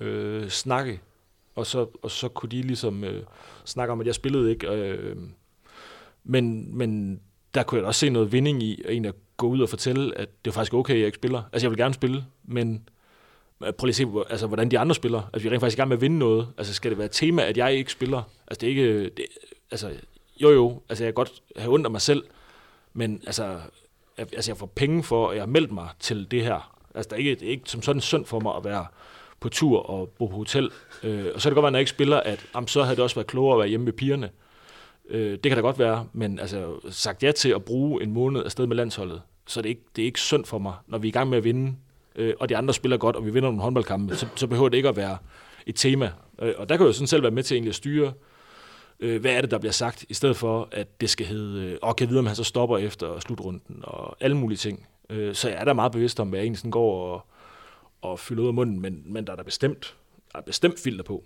[0.00, 1.00] øh, snakke.
[1.54, 3.22] Og så, og så kunne de ligesom øh,
[3.64, 4.68] snakke om, at jeg spillede ikke.
[4.70, 5.16] Øh,
[6.24, 7.20] men, men
[7.54, 10.28] der kunne jeg også se noget vinding i, at egentlig gå ud og fortælle, at
[10.44, 11.42] det er faktisk okay, at jeg ikke spiller.
[11.52, 12.88] Altså, jeg vil gerne spille, men
[13.64, 15.22] øh, prøv lige at se, altså, hvordan de andre spiller.
[15.32, 16.48] Altså, vi er rent faktisk i gang med at vinde noget.
[16.58, 18.22] Altså, skal det være et tema, at jeg ikke spiller?
[18.46, 19.04] Altså, det er ikke...
[19.04, 19.24] Det,
[19.70, 19.90] altså,
[20.42, 22.24] jo jo, altså, jeg kan godt have ondt af mig selv,
[22.92, 23.44] men altså,
[24.18, 26.76] jeg, altså, jeg får penge for, at jeg har meldt mig til det her.
[26.94, 28.86] Altså, det er ikke, det er ikke som sådan synd for mig at være
[29.40, 30.70] på tur og bo på hotel.
[31.02, 32.96] Øh, og så er det godt være, når jeg ikke spiller, at jamen, så havde
[32.96, 34.30] det også været klogere at være hjemme med pigerne.
[35.08, 38.44] Øh, det kan da godt være, men altså, sagt ja til at bruge en måned
[38.44, 41.08] afsted med landsholdet, så det er ikke, det er ikke synd for mig, når vi
[41.08, 41.76] er i gang med at vinde,
[42.16, 44.76] øh, og de andre spiller godt, og vi vinder nogle håndboldkampe, så, så behøver det
[44.76, 45.16] ikke at være
[45.66, 46.12] et tema.
[46.42, 48.12] Øh, og der kan jeg jo sådan selv være med til egentlig at styre, øh,
[49.00, 51.96] hvad er det, der bliver sagt, i stedet for, at det skal hedde, øh, og
[51.96, 54.86] kan vide, om han så stopper efter slutrunden, og alle mulige ting.
[55.10, 57.26] Øh, så jeg er da meget bevidst om, hvad jeg egentlig sådan går og,
[58.02, 59.94] og fylder ud af munden, men, men der er der bestemt,
[60.32, 61.24] der er bestemt filter på.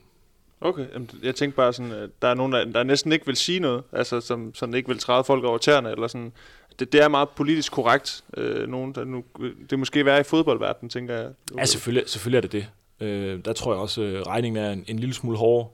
[0.61, 0.87] Okay,
[1.23, 3.83] jeg tænkte bare sådan, at der er nogen, der, der næsten ikke vil sige noget,
[3.93, 6.33] altså som sådan ikke vil træde folk over tæerne, eller sådan.
[6.79, 9.25] Det, det er meget politisk korrekt, øh, nogen, der nu,
[9.71, 11.31] det måske være i fodboldverdenen, tænker jeg.
[11.59, 12.67] Ja, selvfølgelig, selvfølgelig er det det.
[13.01, 15.69] Øh, der tror jeg også, øh, regningen er en, en lille smule hårdere.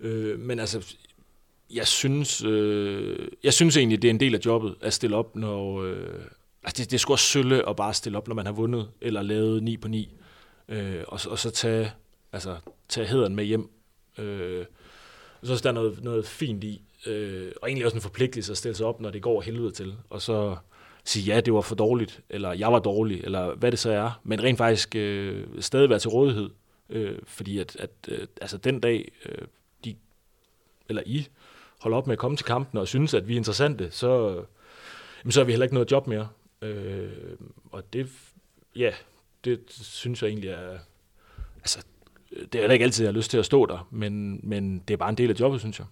[0.00, 0.96] Øh, men altså,
[1.70, 5.36] jeg synes, øh, jeg synes egentlig, det er en del af jobbet at stille op,
[5.36, 5.82] når...
[5.82, 6.24] Øh,
[6.62, 8.88] altså, det, det er sgu også sølle at bare stille op, når man har vundet,
[9.00, 10.14] eller lavet 9 på 9,
[10.68, 11.92] øh, og, og så tage,
[12.32, 12.56] altså,
[12.88, 13.70] tage hederen med hjem
[14.18, 14.66] Øh,
[15.42, 18.74] så er der noget, noget fint i, øh, og egentlig også en forpligtelse at stille
[18.74, 20.56] sig op, når det går helvede til, og så
[21.04, 24.20] sige, ja, det var for dårligt, eller jeg var dårlig, eller hvad det så er,
[24.24, 26.50] men rent faktisk øh, stadig være til rådighed,
[26.88, 29.46] øh, fordi at, at øh, altså den dag, øh,
[29.84, 29.96] de,
[30.88, 31.28] eller I,
[31.80, 34.42] holder op med at komme til kampen og synes, at vi er interessante, så,
[35.22, 36.28] jamen, så har vi heller ikke noget job mere.
[36.62, 37.08] Øh,
[37.72, 38.10] og det,
[38.76, 38.92] ja,
[39.44, 40.78] det synes jeg egentlig er,
[41.56, 41.84] altså
[42.30, 44.94] det er heller ikke altid, jeg har lyst til at stå der, men, men det
[44.94, 45.86] er bare en del af jobbet, synes jeg.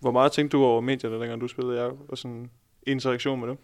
[0.00, 2.50] Hvor meget tænkte du over medierne, dengang du spillede, jeg og sådan
[2.86, 3.58] interaktion med dem?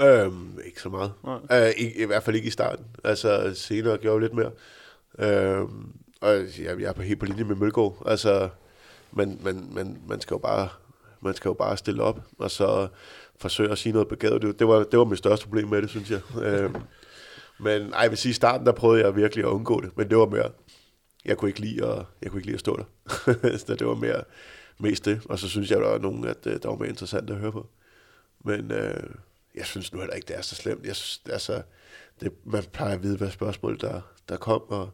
[0.00, 1.12] Øhm, ikke så meget.
[1.52, 2.86] Øh, i, I hvert fald ikke i starten.
[3.04, 4.50] Altså senere gjorde jeg lidt mere.
[5.18, 8.02] Øhm, og jeg, jeg er på helt på linje med Mølgaard.
[8.06, 8.48] Altså,
[9.16, 10.68] men, men, men man skal jo bare
[11.20, 12.88] man skal jo bare stille op, og så
[13.36, 14.42] forsøge at sige noget begavet.
[14.42, 16.20] Det, det, var, det var mit største problem med det, synes jeg.
[16.46, 16.76] øhm,
[17.60, 20.10] men ej, jeg vil sige, i starten der prøvede jeg virkelig at undgå det, men
[20.10, 20.50] det var mere,
[21.24, 22.84] jeg kunne ikke lide at, jeg kunne ikke lide at stå der.
[23.66, 24.24] så det var mere,
[24.78, 25.20] mest det.
[25.28, 27.52] Og så synes jeg, der var nogen, at øh, der var mere interessant at høre
[27.52, 27.66] på.
[28.44, 29.10] Men øh,
[29.54, 30.86] jeg synes nu heller ikke, det er så slemt.
[30.86, 31.62] Jeg synes, altså,
[32.20, 34.90] det, man plejer at vide, hvad spørgsmål der, der kom, og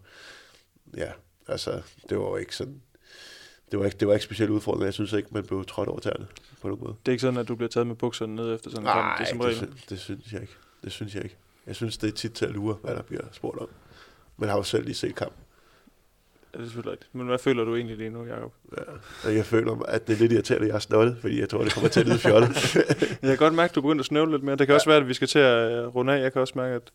[0.96, 1.12] ja,
[1.48, 2.82] altså, det var jo ikke sådan,
[3.70, 4.86] det var ikke, det var ikke specielt udfordrende.
[4.86, 6.26] Jeg synes ikke, man blev trådt over tæerne
[6.62, 6.94] på nogen måde.
[7.06, 9.18] Det er ikke sådan, at du bliver taget med bukserne ned efter sådan en kamp?
[9.18, 10.54] Det, som det, det, synes jeg ikke.
[10.84, 11.36] Det synes jeg ikke.
[11.66, 13.68] Jeg synes, det er tit til at lure, hvad der bliver spurgt om.
[14.36, 15.42] Men har jo selv lige set kampen.
[16.52, 17.14] Ja, det er selvfølgelig rigtigt.
[17.14, 18.52] Men hvad føler du egentlig lige nu, Jacob?
[19.24, 21.64] Ja, jeg føler, at det er lidt irriterende, at jeg er snottet, fordi jeg tror,
[21.64, 22.74] det kommer til at lyde fjollet.
[23.22, 24.56] jeg kan godt mærke, at du begynder at snøvle lidt mere.
[24.56, 24.74] Det kan ja.
[24.74, 26.22] også være, at vi skal til at runde af.
[26.22, 26.92] Jeg kan også mærke, at,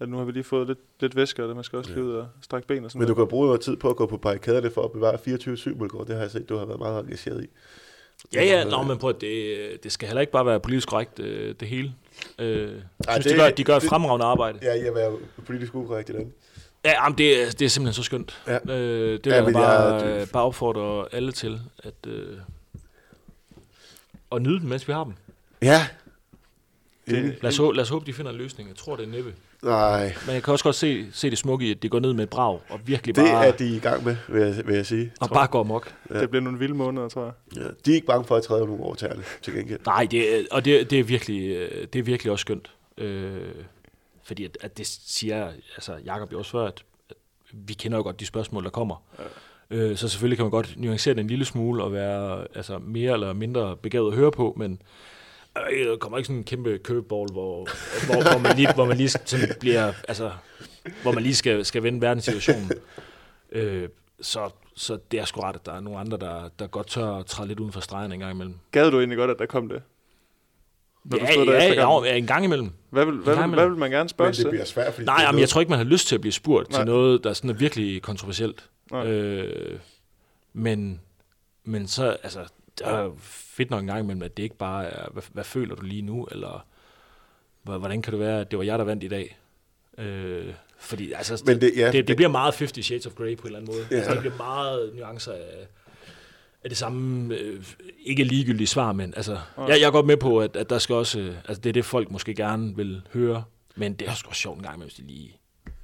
[0.00, 2.00] at nu har vi lige fået lidt, lidt væske, og man skal også ja.
[2.00, 4.06] ud og strække ben og sådan Men du kan bruge noget tid på at gå
[4.06, 7.44] på barrikaderne for at bevare 24-7 Det har jeg set, du har været meget engageret
[7.44, 7.46] i.
[8.34, 11.54] Ja, ja, nå, men prøv, det, det skal heller ikke bare være politisk korrekt, øh,
[11.60, 11.92] det hele.
[12.38, 14.58] Øh, Ej, synes, det, de gør, de gør et fremragende arbejde.
[14.62, 16.32] Ja, jeg er politisk ukorrekt i den.
[16.84, 18.42] Ja, jamen det, er, det er simpelthen så skønt.
[18.46, 18.58] Ja.
[18.74, 22.36] Øh, det vil ja, jeg bare, jeg, bare opfordre alle til, at, øh,
[24.32, 25.12] at nyde dem, mens vi har dem.
[25.62, 25.86] Ja.
[27.06, 28.68] Det, lad, os, lad os håbe, de finder en løsning.
[28.68, 29.34] Jeg tror, det er næppe.
[29.62, 30.14] Nej.
[30.26, 32.24] Men jeg kan også godt se, se det smukke i, at de går ned med
[32.24, 33.46] et brag, og virkelig det bare...
[33.46, 35.12] Det er de i gang med, vil jeg, vil jeg sige.
[35.20, 35.94] Og bare går mok.
[36.10, 36.20] Ja.
[36.20, 37.32] Det bliver nogle vilde måneder, tror jeg.
[37.56, 37.68] Ja.
[37.84, 39.80] De er ikke bange for at træde nogle over tæerne, til gengæld.
[39.86, 42.70] Nej, det, og det, det, er virkelig, det er virkelig også skønt.
[42.98, 43.40] Øh,
[44.24, 47.16] fordi at, at det siger, altså Jacob jo også før, at, at
[47.52, 49.02] vi kender jo godt de spørgsmål, der kommer.
[49.18, 49.24] Ja.
[49.76, 53.12] Øh, så selvfølgelig kan man godt nuancere det en lille smule og være altså, mere
[53.12, 54.78] eller mindre begavet at høre på, men Øh,
[55.54, 57.68] der kommer ikke sådan en kæmpe curveball, hvor,
[58.06, 60.30] hvor, hvor, man lige, hvor man lige sådan bliver, altså,
[61.02, 62.70] hvor man lige skal, skal vende verdenssituationen.
[63.52, 63.88] Øh,
[64.20, 67.06] så, så det er sgu ret, at der er nogle andre, der, der godt tør
[67.06, 68.54] at træde lidt uden for stregen en gang imellem.
[68.72, 69.82] Gad du egentlig godt, at der kom det?
[71.04, 72.70] Når ja, du stod der ja, ja, ja, en gang imellem.
[72.90, 74.28] Hvad vil, hvad, vil, hvad vil man gerne spørge?
[74.28, 76.20] Men det bliver svært, fordi Nej, jamen, jeg tror ikke, man har lyst til at
[76.20, 76.80] blive spurgt Nej.
[76.80, 78.68] til noget, der sådan er virkelig kontroversielt.
[78.94, 79.78] Øh,
[80.52, 81.00] men,
[81.64, 82.40] men så, altså,
[82.78, 83.10] det er
[83.60, 86.02] fedt nok en gang imellem, at det ikke bare er, hvad, hvad føler du lige
[86.02, 86.66] nu, eller
[87.62, 89.38] hvordan kan det være, at det var jeg, der vandt i dag?
[89.98, 93.36] Øh, fordi altså, Men det, ja, det, det, det bliver meget 50 Shades of Grey
[93.36, 93.86] på en eller anden måde.
[93.90, 93.96] Ja.
[93.96, 95.66] Altså, det bliver meget nuancer af,
[96.64, 97.64] af det samme, øh,
[98.04, 99.62] ikke ligegyldige svar, men altså, ja.
[99.62, 101.72] jeg, jeg er godt med på, at, at der skal også, øh, altså det er
[101.72, 103.44] det, folk måske gerne vil høre,
[103.76, 105.40] Men det er også sjovt en gang, hvis de lige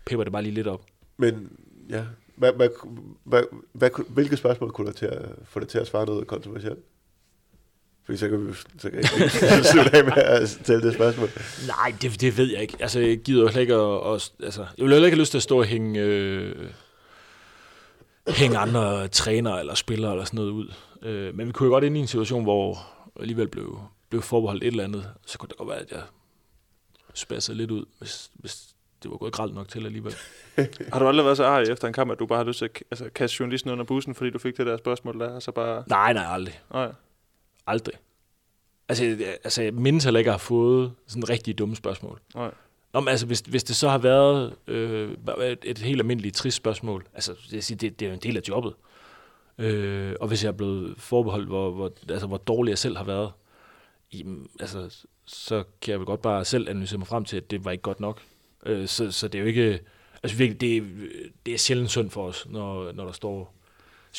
[0.06, 0.82] pepper det bare lige lidt op.
[1.16, 1.52] Men
[1.90, 2.04] ja,
[2.36, 2.68] hvad, hvad,
[3.24, 6.78] hvad, hvad, hvilke spørgsmål kunne du til at få det til at svare noget kontroversielt?
[8.06, 11.28] Fordi så kan vi så kan jeg slutte af med at stille det spørgsmål.
[11.66, 12.76] Nej, det, det ved jeg ikke.
[12.80, 15.38] Altså, jeg gider jo ikke at, at, altså, jeg vil heller ikke have lyst til
[15.38, 16.70] at stå og hænge, øh,
[18.28, 20.72] hænge andre trænere eller spillere eller sådan noget ud.
[21.02, 22.78] Øh, men vi kunne jo godt ind i en situation, hvor
[23.20, 23.80] alligevel blev,
[24.10, 25.08] blev forbeholdt et eller andet.
[25.26, 26.02] Så kunne det godt være, at jeg
[27.14, 28.62] spassede lidt ud, hvis, hvis
[29.02, 30.14] det var gået gralt nok til alligevel.
[30.92, 32.64] har du aldrig været så arg efter en kamp, at du bare har lyst til
[32.64, 35.84] at altså, kaste journalisten under bussen, fordi du fik det der spørgsmål der, så bare...
[35.86, 36.60] Nej, nej, aldrig.
[36.72, 36.92] Nej.
[37.66, 37.94] Aldrig.
[38.88, 42.20] Altså, jeg, altså, jeg mindes heller ikke at have fået sådan rigtig dumme spørgsmål.
[42.34, 42.50] Nej.
[42.92, 45.10] Nå, men altså, hvis, hvis det så har været øh,
[45.42, 48.42] et, et helt almindeligt trist spørgsmål, altså, det, det, det er jo en del af
[48.48, 48.74] jobbet.
[49.58, 53.04] Øh, og hvis jeg er blevet forbeholdt, hvor, hvor, altså, hvor dårlig jeg selv har
[53.04, 53.32] været,
[54.12, 57.64] jamen, altså, så kan jeg vel godt bare selv analysere mig frem til, at det
[57.64, 58.22] var ikke godt nok.
[58.66, 59.80] Øh, så, så det er jo ikke...
[60.22, 60.84] Altså virkelig, det,
[61.46, 63.54] det er sjældent synd for os, når, når der står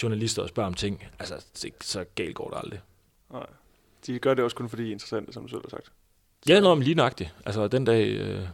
[0.04, 1.04] journalister og spørger om ting.
[1.20, 2.80] Altså, det, så galt går det aldrig.
[3.32, 3.46] Nej.
[4.08, 5.92] De gør det også kun fordi de er interessante, som du selv har sagt.
[6.48, 7.34] Ja, noget om lige nøjagtigt.
[7.46, 8.48] Altså, den dag, øh,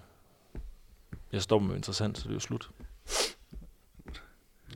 [1.32, 2.70] jeg stopper med interessant, så det er jo slut.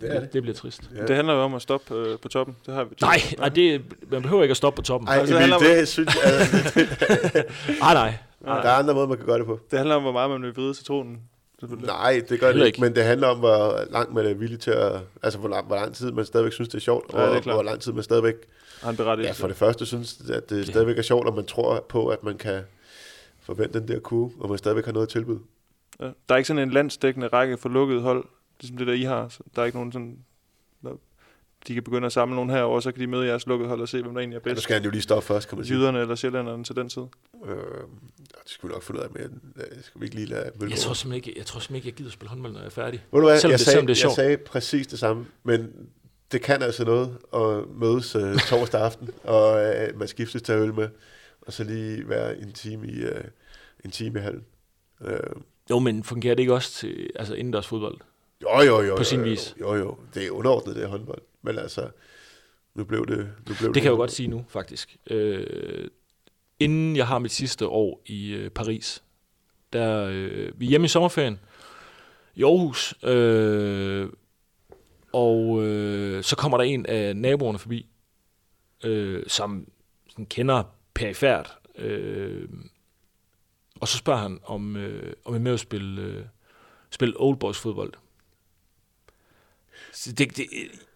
[0.01, 0.33] Det, det.
[0.33, 0.89] det bliver trist.
[0.95, 1.05] Ja.
[1.05, 2.55] Det handler jo om at stoppe øh, på toppen.
[2.65, 3.81] Det har vi nej, nej det,
[4.11, 5.05] man behøver ikke at stoppe på toppen.
[5.05, 7.45] Nej, altså, det, det synes jeg...
[7.79, 8.13] nej, nej.
[8.41, 8.61] Nej.
[8.61, 9.59] Der er andre måder, man kan gøre det på.
[9.71, 11.21] Det handler om, hvor meget man vil vride citronen.
[11.61, 14.71] Nej, det gør det ikke, men det handler om, hvor langt man er villig til
[14.71, 15.01] at...
[15.23, 17.47] Altså, hvor lang, hvor lang tid man stadigvæk synes, det er sjovt, ja, og det
[17.47, 18.35] er hvor lang tid man stadigvæk...
[18.83, 22.23] Ja, for det første synes, at det stadigvæk er sjovt, og man tror på, at
[22.23, 22.61] man kan
[23.41, 25.39] forvente den der kurve, og man stadigvæk har noget at tilbyde.
[25.99, 26.05] Ja.
[26.05, 28.25] Der er ikke sådan en landsdækkende række for lukket hold,
[28.61, 29.29] ligesom det der I har.
[29.29, 30.17] Så der er ikke nogen sådan
[31.67, 33.81] de kan begynde at samle nogen her, og så kan de møde jeres lukkede hold
[33.81, 34.51] og se, hvem der egentlig er bedst.
[34.51, 35.77] Ja, nu skal han jo lige stoppe først, kan man sige.
[35.77, 37.01] Jyderne eller sjællænderne til den tid.
[37.45, 37.55] Øh,
[38.29, 40.77] det skal vi nok finde ud af, men øh, skal vi ikke lige lade Jeg
[40.77, 43.05] tror simpelthen ikke, jeg, tror simpelthen ikke, jeg gider spille håndbold, når jeg er færdig.
[43.11, 44.17] Ved du hvad, selvom jeg, det, sagde, det er sjovt.
[44.17, 45.71] jeg sagde præcis det samme, men
[46.31, 50.73] det kan altså noget at mødes uh, torsdag aften, og uh, man skiftes til øl
[50.73, 50.89] med,
[51.41, 53.11] og så lige være en time i, uh,
[53.85, 54.43] en time i hallen.
[55.01, 55.09] Uh,
[55.69, 57.97] jo, men fungerer det ikke også til altså indendørs fodbold?
[58.41, 58.95] Jo, jo, jo.
[58.95, 59.55] På sin jo, vis.
[59.59, 59.97] Jo, jo.
[60.13, 61.21] Det er underordnet, det er håndbold.
[61.47, 61.89] Men altså,
[62.75, 63.17] nu blev det...
[63.17, 64.97] Nu blev det, det kan jeg jo godt sige nu, faktisk.
[65.09, 65.87] Øh,
[66.59, 69.03] inden jeg har mit sidste år i øh, Paris,
[69.73, 71.39] der øh, vi er hjemme i sommerferien
[72.35, 74.09] i Aarhus, øh,
[75.13, 77.87] og øh, så kommer der en af naboerne forbi,
[78.83, 79.67] øh, som
[80.09, 82.49] sådan kender perifært, øh,
[83.79, 86.25] og så spørger han, om, øh, om jeg er med at spille, øh,
[86.89, 87.93] spille old boys fodbold.
[90.03, 90.45] Så det, det,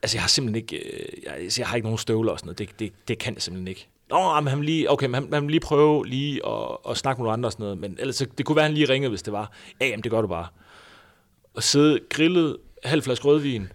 [0.01, 2.59] altså, jeg har simpelthen ikke, øh, jeg, jeg har ikke nogen støvler og sådan noget.
[2.59, 3.87] Det, det, det kan jeg simpelthen ikke.
[4.09, 7.23] Nå, men han lige, okay, men han, han lige prøve lige at, at snakke med
[7.23, 7.77] nogle andre og sådan noget.
[7.77, 9.51] Men ellers, det kunne være, han lige ringede, hvis det var.
[9.81, 10.47] Ja, jamen, det gør du bare.
[11.53, 13.67] Og sidde grillet, halv flaske rødvin,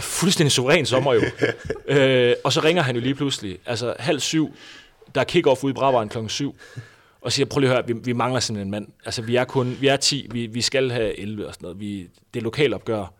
[0.00, 1.20] fuldstændig suveræn sommer jo.
[1.94, 4.54] øh, og så ringer han jo lige pludselig, altså halv syv,
[5.14, 6.56] der er kick-off ude i Brabrand klokken syv,
[7.20, 8.86] og siger, prøv lige at høre, vi, vi mangler simpelthen en mand.
[9.04, 11.80] Altså, vi er kun, vi er 10, vi, vi skal have 11 og sådan noget.
[11.80, 13.12] Vi, det er lokalopgør.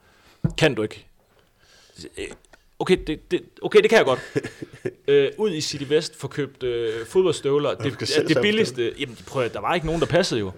[0.58, 1.06] Kan du ikke?
[2.78, 4.20] Okay, det, det, okay, det kan jeg godt.
[5.08, 7.74] øh, ud i City West for købt øh, fodboldstøvler.
[7.74, 8.92] Det, det, det billigste.
[8.98, 10.52] Jamen, prøv at, der var ikke nogen, der passede jo.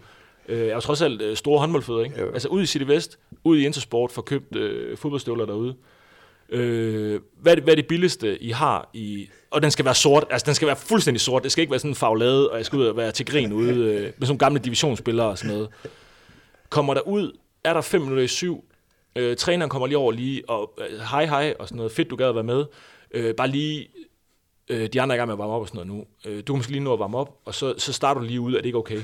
[0.49, 2.21] Øh, jeg var trods alt øh, store håndboldfødder, ikke?
[2.21, 2.33] Jo.
[2.33, 5.75] Altså ud i City West, ud i Intersport for købt øh, fodboldstøvler derude.
[6.49, 9.29] Øh, hvad, er det, hvad er det billigste, I har i...
[9.51, 11.43] Og den skal være sort, altså den skal være fuldstændig sort.
[11.43, 13.53] Det skal ikke være sådan en faglade, og jeg skal ud og være til grin
[13.53, 15.69] ude øh, med sådan gamle divisionsspillere og sådan noget.
[16.69, 17.33] Kommer der ud,
[17.65, 18.65] er der 5 minutter i syv,
[19.17, 22.17] Øh, træneren kommer lige over lige, og øh, hej hej, og sådan noget, fedt du
[22.17, 22.65] gad at være med.
[23.11, 23.89] Øh, bare lige,
[24.69, 26.31] øh, de andre er i gang med at varme op og sådan noget nu.
[26.31, 28.41] Øh, du kan måske lige nå at varme op, og så, så starter du lige
[28.41, 29.03] ud, er det ikke okay?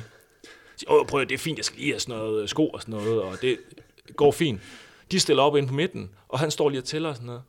[0.76, 2.80] Så, Åh, prøv det er fint, jeg skal lige have sådan noget øh, sko og
[2.80, 3.58] sådan noget, og det
[4.16, 4.60] går fint.
[5.12, 7.42] De stiller op ind på midten, og han står lige og tæller og sådan noget.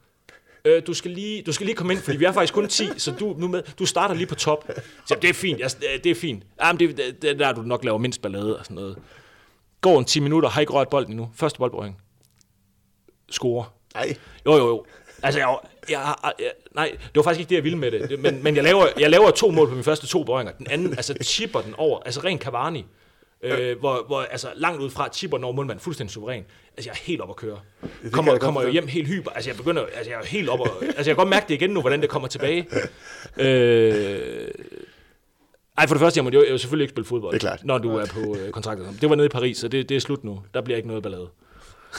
[0.66, 2.86] Øh, du, skal lige, du skal lige komme ind, fordi vi er faktisk kun 10,
[2.98, 4.70] så du, nu med, du starter lige på top.
[5.08, 6.44] Så det er fint, jeg, øh, det er fint.
[6.58, 8.98] Ah, Jamen, det, det, det der, du nok laver mindst ballade og sådan noget.
[9.82, 11.32] Går en 10 minutter, har ikke rørt bolden endnu.
[11.36, 11.98] Første boldberøring
[13.30, 13.66] score.
[13.96, 14.16] Nej.
[14.46, 14.86] Jo, jo, jo.
[15.24, 15.58] Altså, jeg,
[15.90, 18.10] jeg, jeg, nej, det var faktisk ikke det, jeg ville med det.
[18.10, 20.54] det men, men jeg, laver, jeg laver to mål på mine første to berøringer.
[20.54, 22.00] Den anden, altså, chipper den over.
[22.00, 22.86] Altså, ren Cavani.
[23.44, 25.84] Øh, hvor, hvor, altså, langt ud fra chipper den over målmanden.
[25.84, 26.46] Fuldstændig suveræn.
[26.78, 27.60] Altså, jeg er helt op at køre.
[28.12, 29.32] Kommer, kommer jo hjem helt hyper.
[29.32, 31.54] Altså, jeg begynder, altså, jeg er helt op at, altså, jeg kan godt mærke det
[31.54, 32.68] igen nu, hvordan det kommer tilbage.
[33.38, 34.48] Øh,
[35.78, 37.64] ej, for det første, jeg må jo, jeg selvfølgelig ikke spille fodbold, det er klart.
[37.64, 38.88] når du er på øh, kontraktet.
[39.02, 40.44] Det var nede i Paris, så det, det er slut nu.
[40.54, 41.28] Der bliver ikke noget ballade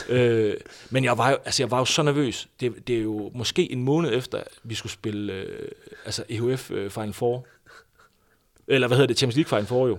[0.09, 0.55] øh,
[0.91, 2.49] men jeg var, jo, altså, jeg var jo så nervøs.
[2.61, 5.69] Det, det er jo måske en måned efter, vi skulle spille øh,
[6.05, 7.47] altså EHF øh, Final Four.
[8.69, 9.19] Eller hvad hedder det?
[9.19, 9.99] Champions League Final Four jo.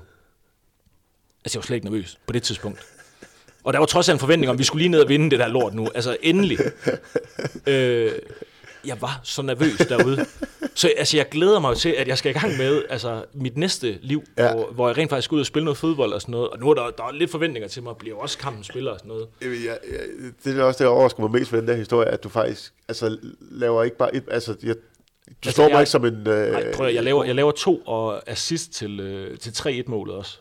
[1.46, 2.80] Altså, jeg var slet ikke nervøs på det tidspunkt.
[3.64, 5.30] Og der var trods alt en forventning om, at vi skulle lige ned og vinde
[5.30, 5.88] det der lort nu.
[5.96, 6.60] Altså, endelig.
[7.68, 8.12] øh,
[8.88, 10.26] jeg var så nervøs derude.
[10.76, 13.98] Så altså, jeg glæder mig til, at jeg skal i gang med altså, mit næste
[14.02, 14.54] liv, ja.
[14.54, 16.50] hvor, hvor jeg rent faktisk skal ud og spille noget fodbold og sådan noget.
[16.50, 19.00] Og nu er der, der er lidt forventninger til mig, bliver også kampen spiller og
[19.00, 19.28] sådan noget.
[19.42, 19.76] Ja, ja,
[20.44, 22.74] det er også det, der overrasker mig mest ved den der historie, at du faktisk
[22.88, 24.24] altså, laver ikke bare et...
[24.32, 26.28] Altså, jeg, du altså, står mig ikke som en...
[26.28, 30.40] Øh, nej, prøv, jeg, laver, jeg laver to og assist til, øh, til 3-1-målet også.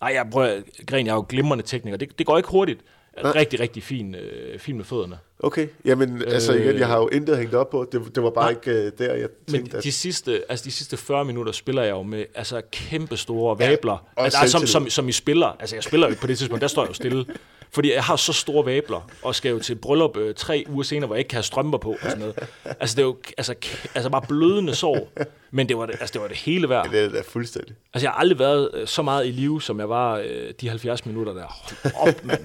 [0.00, 1.96] Nej, jeg prøver, Gren, jeg er jo glimrende tekniker.
[1.96, 2.80] Det, det går ikke hurtigt.
[3.16, 5.18] Rigtig, rigtig fin, øh, fin med fødderne.
[5.38, 7.88] Okay, jamen øh, altså igen, jeg har jo intet hængt op på.
[7.92, 10.70] Det, det var bare nej, ikke øh, der, jeg tænkte, Men de, sidste, altså, de
[10.70, 14.06] sidste 40 minutter spiller jeg jo med altså, kæmpe store vabler.
[14.18, 15.46] Ja, altså, som, som, som I spiller.
[15.46, 17.26] Altså, jeg spiller jo på det tidspunkt, der står jeg jo stille.
[17.74, 21.06] Fordi jeg har så store vabler, og skal jo til bryllup øh, tre uger senere,
[21.06, 22.34] hvor jeg ikke kan have strømper på og sådan noget.
[22.64, 23.54] Altså, det er jo altså,
[23.94, 25.12] altså bare blødende sår.
[25.50, 26.90] Men det var det, altså, det, var det hele værd.
[26.90, 27.74] Det er det fuldstændig.
[27.94, 30.68] Altså, jeg har aldrig været øh, så meget i live, som jeg var øh, de
[30.68, 31.46] 70 minutter der.
[31.94, 32.44] Hold op, mand.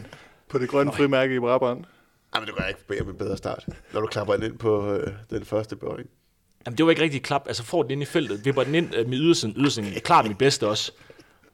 [0.49, 1.83] På det grønne frimærke i Brabrand.
[2.33, 4.93] Ej, men det går ikke bede om en bedre start, når du klapper ind på
[4.93, 6.09] øh, den første berøring.
[6.65, 7.43] Jamen, det var ikke rigtig klap.
[7.47, 9.53] Altså, får den ind i feltet, vipper den ind øh, med ydersiden.
[9.57, 10.91] Ydersiden er klart mit bedste også.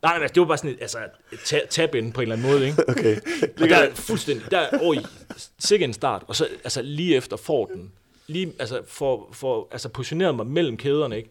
[0.01, 0.97] Nej, nej, det var bare sådan et, altså,
[1.31, 2.83] et tab ind på en eller anden måde, ikke?
[2.91, 3.15] Okay.
[3.61, 4.95] Og der er fuldstændig, der er, oj,
[5.59, 7.91] sikkert en start, og så altså, lige efter får den,
[8.27, 11.29] lige, altså, for, for, altså, positioneret mig mellem kæderne, ikke?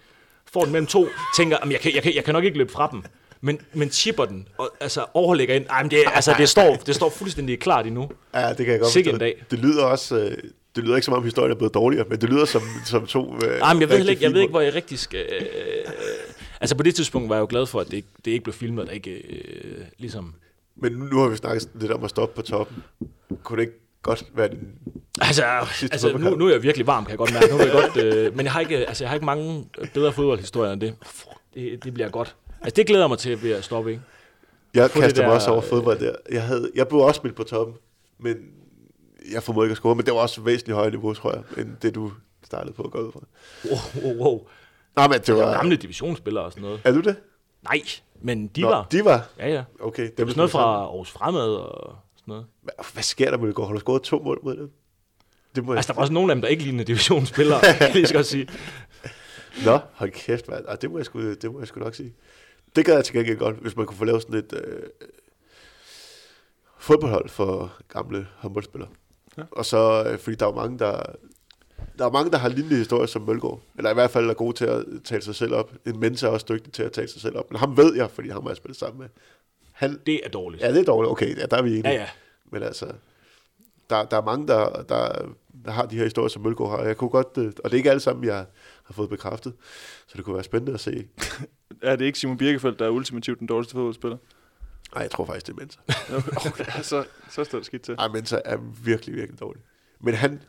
[0.52, 1.06] Får den mellem to,
[1.36, 3.02] tænker, jamen, jeg, kan, jeg, kan, jeg kan nok ikke løbe fra dem
[3.44, 5.66] men, men chipper den, og altså overlægger ind.
[5.70, 8.10] Ej, men det, altså, det, står, det står fuldstændig klart endnu.
[8.34, 9.44] Ja, det kan jeg godt Sikke en dag.
[9.50, 10.18] Det lyder også...
[10.18, 10.36] Øh,
[10.76, 13.34] det lyder ikke som om historien er blevet dårligere, men det lyder som, som to...
[13.34, 15.26] Øh, Ej, men jeg ved, ikke, jeg ved ikke, hvor jeg rigtig skal...
[15.40, 15.92] Øh,
[16.60, 18.54] altså på det tidspunkt var jeg jo glad for, at det ikke, det ikke blev
[18.54, 20.34] filmet, og ikke øh, ligesom...
[20.76, 22.82] Men nu har vi snakket lidt om at stoppe på toppen.
[23.42, 24.58] Kunne det ikke godt være din
[25.20, 25.44] Altså,
[25.92, 27.48] altså nu, nu er jeg virkelig varm, kan jeg godt mærke.
[27.50, 29.64] Nu er jeg godt, øh, men jeg har, ikke, altså, jeg har ikke mange
[29.94, 30.94] bedre fodboldhistorier end det.
[31.54, 32.36] Det, det bliver godt.
[32.62, 34.02] Altså, det glæder mig til ved at stoppe, ikke?
[34.74, 36.14] Jeg Få kaster mig også over fodbold der.
[36.30, 37.76] Jeg, havde, jeg blev også spillet på toppen,
[38.18, 38.36] men
[39.32, 41.76] jeg formåede ikke at score, men det var også væsentligt højere niveau, tror jeg, end
[41.82, 42.12] det du
[42.44, 43.20] startede på at gå ud fra.
[43.64, 44.46] Wow, wow, wow.
[44.96, 45.44] Nej, men det var...
[45.44, 46.80] var gamle divisionsspillere og sådan noget.
[46.84, 47.16] Er du det?
[47.62, 47.82] Nej,
[48.20, 48.86] men de Nå, var.
[48.92, 49.28] de var?
[49.38, 49.64] Ja, ja.
[49.80, 50.10] Okay.
[50.16, 52.46] Det var noget fra Aarhus Fremad og sådan noget.
[52.62, 53.66] Hvad, hvad sker der med det går?
[53.66, 54.70] Har du scoret to mål mod dem?
[55.54, 57.94] Det må altså, der var også nogle af dem, der ikke lignede divisionsspillere, kan jeg
[57.94, 58.48] lige godt sige.
[59.64, 60.64] Nå, hold kæft, mand.
[60.68, 62.14] Ah, det, må jeg sgu, det må jeg sgu nok sige.
[62.76, 64.82] Det gad jeg til gengæld godt, hvis man kunne få lavet sådan et øh,
[66.78, 68.90] fodboldhold for gamle håndboldspillere.
[69.38, 69.42] Ja.
[69.50, 71.02] Og så, øh, fordi der er mange, der,
[71.98, 73.60] der er mange, der har lignende historier som Mølgaard.
[73.76, 75.72] Eller i hvert fald er gode til at tale sig selv op.
[75.86, 77.50] En mentor er også dygtig til at tale sig selv op.
[77.50, 79.08] Men ham ved jeg, fordi ham har jeg spillet sammen med.
[79.72, 80.62] Han, det er dårligt.
[80.62, 81.10] Ja, det er dårligt.
[81.10, 81.88] Okay, ja, der er vi enige.
[81.88, 82.08] Ja, ja.
[82.50, 82.86] Men altså,
[83.90, 85.28] der, der er mange, der, der,
[85.64, 86.86] der har de her historier, som Mølgaard har.
[86.86, 88.46] Jeg kunne godt, øh, og det er ikke alle sammen, jeg
[88.84, 89.52] har fået bekræftet.
[90.06, 91.08] Så det kunne være spændende at se.
[91.82, 94.16] er det ikke Simon Birkefeldt, der er ultimativt den dårligste fodboldspiller?
[94.94, 95.78] Nej, jeg tror faktisk, det er Mensa.
[96.50, 97.94] okay, så, så står det skidt til.
[97.94, 99.62] Nej, Mensa er virkelig, virkelig dårlig.
[100.00, 100.40] Men han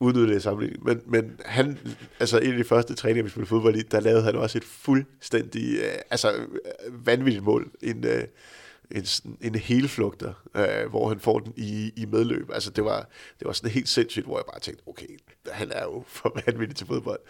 [0.00, 0.84] udnyttede det sammenligning.
[0.84, 1.78] Men, men han,
[2.20, 4.64] altså en af de første træninger, vi spillede fodbold i, der lavede han også et
[4.64, 7.70] fuldstændig, øh, altså øh, vanvittigt mål.
[7.82, 8.24] En, øh,
[8.90, 9.04] en,
[9.40, 12.50] en helflugter, øh, hvor han får den i, i medløb.
[12.52, 13.08] Altså det var,
[13.38, 15.18] det var sådan helt sindssygt, hvor jeg bare tænkte, okay,
[15.50, 17.20] han er jo for vanvittig til fodbold.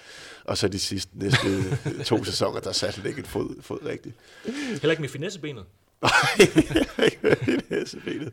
[0.44, 4.14] Og så de sidste næste to sæsoner, der satte han ikke en fod, fod rigtigt.
[4.44, 5.64] Heller ikke med finessebenet.
[6.02, 6.12] Nej,
[7.04, 8.32] ikke med finessebenet.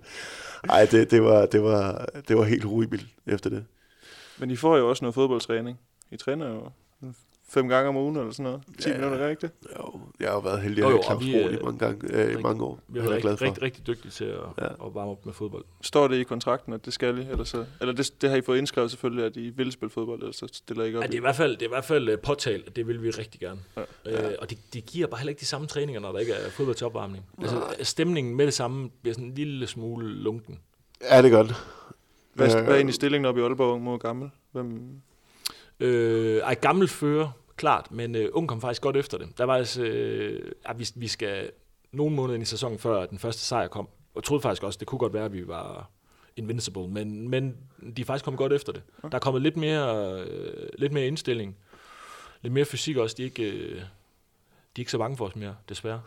[0.69, 3.65] Ej, det, det, var, det, var, det var helt horribelt efter det.
[4.37, 5.79] Men I får jo også noget fodboldtræning.
[6.11, 6.71] I træner jo
[7.47, 8.61] fem gange om ugen eller sådan noget.
[8.79, 9.53] 10 ja, minutter, rigtigt?
[9.79, 12.41] Jo, jeg har jo været heldig at have Claus i øh, mange, gange, øh, i
[12.41, 12.79] mange år.
[12.87, 13.45] Vi er rigtig, glad for.
[13.45, 14.65] rigtig, rigtig dygtige til at, ja.
[14.65, 15.65] at varme op med fodbold.
[15.81, 17.21] Står det i kontrakten, at det skal I?
[17.21, 20.19] Eller, så, eller det, det har I fået indskrevet selvfølgelig, at I vil spille fodbold,
[20.19, 21.03] eller så stiller I ikke op?
[21.03, 22.87] Ja, det er i hvert fald, det er i hvert fald uh, påtalt, at det
[22.87, 23.59] vil vi rigtig gerne.
[24.05, 24.29] Ja.
[24.29, 26.49] Øh, og det, det giver bare heller ikke de samme træninger, når der ikke er
[26.49, 27.25] fodbold til opvarmning.
[27.41, 30.59] Altså, stemningen med det samme bliver sådan en lille smule lunken.
[31.11, 31.53] Ja, det er godt.
[32.33, 34.29] Hvad, øh, hvad er egentlig stillingen op i Aalborg mod gammel?
[34.51, 35.01] Hvem?
[35.79, 39.37] Øh, ej, gammel fører klart, men øh, Ung kom faktisk godt efter det.
[39.37, 41.51] Der var altså, øh, at vi, vi skal
[41.91, 43.85] nogle måneder ind i sæsonen, før den første sejr kom.
[43.85, 45.89] Og jeg troede faktisk også, det kunne godt være, at vi var
[46.35, 47.57] invincible, men, men
[47.97, 48.81] de er faktisk kommet godt efter det.
[48.97, 49.09] Okay.
[49.09, 51.57] Der er kommet lidt mere, øh, lidt mere indstilling,
[52.41, 53.15] lidt mere fysik også.
[53.17, 56.01] De er ikke, øh, de er ikke så bange for os mere, desværre.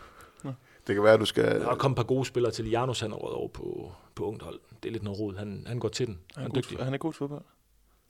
[0.45, 0.51] Ja.
[0.87, 1.45] Det kan være, at du skal...
[1.61, 2.71] Der er kommet et par gode spillere til.
[2.71, 4.61] Janus han er over på, på ungt hold.
[4.83, 5.37] Det er lidt noget rod.
[5.37, 6.19] Han, han går til den.
[6.35, 6.79] Han er, han er dygtig.
[6.79, 7.43] Han er god til fodbold.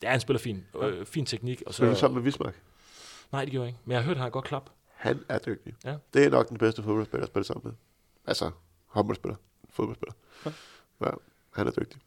[0.03, 0.65] Ja, han spiller fin.
[0.75, 0.89] Ja.
[0.89, 1.63] Øh, fin teknik.
[1.67, 2.55] Og så, Spiller sammen med Vismark?
[3.33, 3.81] Nej, det gjorde jeg ikke.
[3.85, 4.71] Men jeg har hørt, at han har godt klap.
[4.95, 5.75] Han er dygtig.
[5.85, 5.95] Ja.
[6.15, 7.73] Det er nok den bedste fodboldspiller at spille sammen med.
[8.27, 8.51] Altså,
[8.87, 9.37] håndboldspiller.
[9.71, 10.15] Fodboldspiller.
[10.45, 10.51] Ja.
[11.05, 11.11] ja.
[11.55, 12.01] han er dygtig.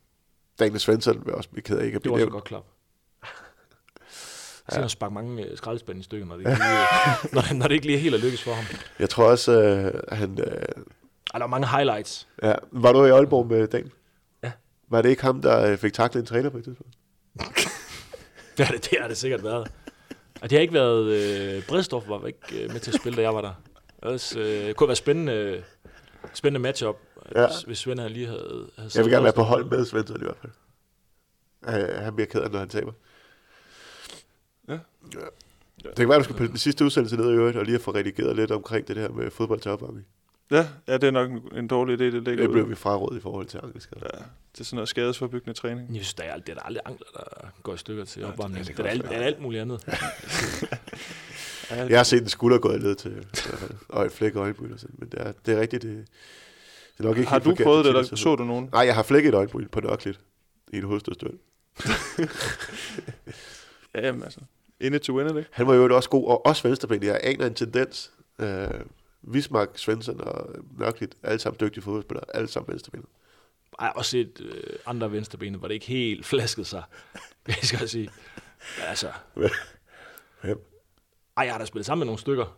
[0.60, 2.66] Daniel Svensson vil også blive ked af ikke at blive Det var også godt klap.
[4.72, 4.88] Ja.
[4.88, 8.00] sparke mange uh, skraldespande i stykker, når det, ikke lige, når, når det ikke lige
[8.00, 8.66] helt er lykkes for ham.
[9.00, 10.32] Jeg tror også, uh, han...
[10.32, 10.84] Uh,
[11.34, 12.28] der var mange highlights.
[12.44, 12.56] Ja.
[12.72, 13.92] Var du i Aalborg med Dan?
[14.44, 14.52] Ja.
[14.88, 16.94] Var det ikke ham, der øh, fik taklet en træner på et tidspunkt?
[18.62, 19.72] Ja, det, det har det sikkert været.
[20.42, 21.06] Og det har ikke været...
[21.06, 23.54] Øh, Bredstorff var ikke øh, med til at spille, da jeg var der.
[24.04, 25.64] Ellers, øh, det kunne være spændende,
[26.34, 26.96] spændende matchup,
[27.36, 27.42] Ja.
[27.42, 27.48] ja.
[27.66, 28.68] hvis Svend lige havde...
[28.78, 30.52] havde Jeg vil gerne være på hold med Svensson i hvert fald.
[31.68, 32.92] Uh, han bliver ked af, når han taber.
[34.68, 34.74] Ja.
[34.74, 34.80] ja.
[35.84, 37.82] Det kan være, du skal på den sidste udsendelse ned i øvrigt, og lige at
[37.82, 40.08] få redigeret lidt omkring det der med fodbold til opvarmning.
[40.52, 42.70] Ja, ja, det er nok en, en dårlig idé, det ligger Det blev ud.
[42.70, 44.08] vi frarådet i forhold til ankelskader.
[44.14, 44.20] Ja,
[44.54, 45.88] det er sådan noget skadesforbyggende træning.
[45.96, 48.26] Jeg synes, der er, det er der aldrig ankler, der går i stykker til Ja,
[48.26, 48.68] det opvarmning.
[48.68, 49.86] Det, det, det er alt, det er alt muligt andet.
[51.90, 53.26] Jeg har set en skulder gå ned til,
[53.90, 56.08] og et flæk øjenbryn og sådan, men det er, det er rigtigt, det,
[56.98, 58.70] det er nok ikke har du prøvet det, eller så du nogen?
[58.72, 60.20] Nej, jeg har flækket øjenbryn på nørkligt
[60.74, 61.32] i et hovedstødstøl.
[63.96, 64.40] Ja, jamen altså.
[64.80, 65.50] In it to it, ikke?
[65.52, 67.04] Han var jo også god, og også venstreben.
[67.04, 68.12] Jeg aner en tendens.
[68.40, 68.68] Øh,
[69.22, 73.06] Vismark, Svensson og Nørklit, alle sammen dygtige fodboldspillere, alle sammen venstreben.
[73.80, 76.84] Jeg har også set øh, andre venstrebenet, hvor det ikke helt flasket sig.
[77.48, 78.10] Jeg skal jeg sige.
[78.88, 79.50] Altså, Hvem?
[81.38, 82.58] ej, jeg har da spillet sammen med nogle stykker.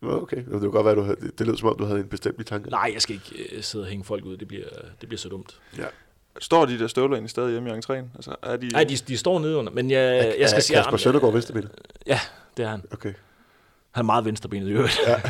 [0.00, 0.36] Nå, okay.
[0.36, 2.40] Det kunne godt være, du havde, det, det lød som om, du havde en bestemt
[2.40, 2.70] i tanke.
[2.70, 4.36] Nej, jeg skal ikke øh, sidde og hænge folk ud.
[4.36, 4.68] Det bliver,
[5.00, 5.60] det bliver så dumt.
[6.38, 8.04] Står de der støvler egentlig stadig hjemme i entréen?
[8.14, 8.68] Altså, er de...
[8.68, 10.76] Nej, de, de står nede under, men jeg, jeg skal sige...
[10.76, 11.68] Kasper Søndergaard venstreben.
[12.06, 12.20] Ja,
[12.56, 12.82] det er han.
[12.92, 13.14] Okay.
[13.90, 14.98] Han er meget venstrebenet i øvrigt.
[15.06, 15.20] Ja.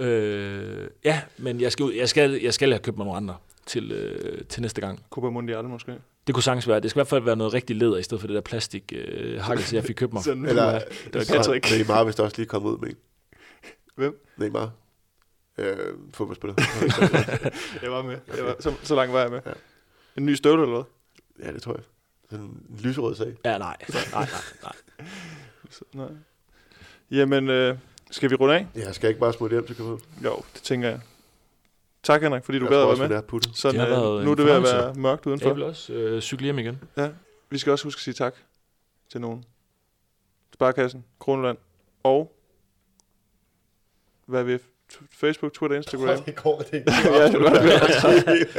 [0.06, 3.36] øh, ja, men jeg skal, ud- jeg, skal, jeg skal have købt mig nogle andre
[3.66, 5.02] til, øh, til næste gang.
[5.10, 5.94] Copa Mundial måske?
[6.26, 6.80] Det kunne sagtens være.
[6.80, 8.92] Det skal i hvert fald være noget rigtig læder, i stedet for det der plastik
[8.96, 10.22] øh, hakkelse, jeg fik købt mig.
[10.24, 10.78] Sådan, Eller,
[11.12, 11.66] det var Patrick.
[11.66, 12.96] så Neymar vist også lige kommet ud med en.
[13.94, 14.24] Hvem?
[14.36, 14.70] Neymar.
[15.58, 15.76] Øh,
[16.14, 16.54] fodboldspiller.
[17.82, 18.18] Jeg var med.
[18.36, 19.40] Jeg var, så, så langt var jeg med.
[19.46, 19.52] Ja.
[20.16, 21.46] En ny støvle eller hvad?
[21.46, 21.82] ja, det tror jeg.
[22.30, 23.34] Sådan en lyserød sag.
[23.44, 23.76] Ja, nej.
[23.92, 24.26] Nej, nej,
[24.62, 24.72] nej.
[25.70, 26.06] Så, nej.
[27.10, 27.78] Jamen, øh,
[28.10, 28.66] skal vi runde af?
[28.74, 30.02] Jeg skal ikke bare smutte hjem til København.
[30.24, 31.00] Jo, det tænker jeg.
[32.02, 33.22] Tak Henrik, fordi du Jeg gad at være med.
[33.22, 33.56] puttet.
[33.56, 35.46] Sådan, Det øh, nu er det ved at være mørkt udenfor.
[35.46, 36.78] Jeg vil også øh, cykle hjem igen.
[37.50, 38.34] Vi skal også huske at sige tak
[39.10, 39.44] til nogen.
[40.54, 41.58] Sparkassen, Kroneland
[42.02, 42.34] og
[44.26, 44.58] hvad er vi?
[45.10, 46.22] Facebook, Twitter, Instagram.
[46.26, 46.72] Det går, det
[47.04, 48.56] ja, det var det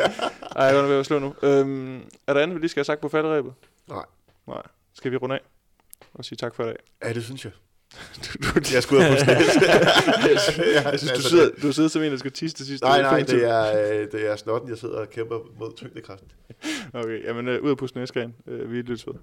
[0.56, 1.36] Ej, jeg er godt ved at slå nu.
[1.44, 1.98] Øhm,
[2.28, 3.54] er der andet, vi lige skal have sagt på falderæbet?
[3.88, 4.06] Nej.
[4.48, 4.62] Nej.
[4.94, 5.42] Skal vi runde af
[6.14, 6.76] og sige tak for i dag?
[7.04, 7.52] Ja, det synes jeg.
[8.26, 10.58] Du, du, Jeg skulle ud på snæs.
[10.92, 12.84] jeg synes, du sidder, du sidder som en, der skal tisse til sidst.
[12.84, 16.28] Nej, nej, det er, øh, det er snotten, jeg sidder og kæmper mod tyngdekraften.
[16.94, 18.36] Okay, jamen øh, ud af pusten næsgren.
[18.48, 19.14] Øh, vi lyttes ved.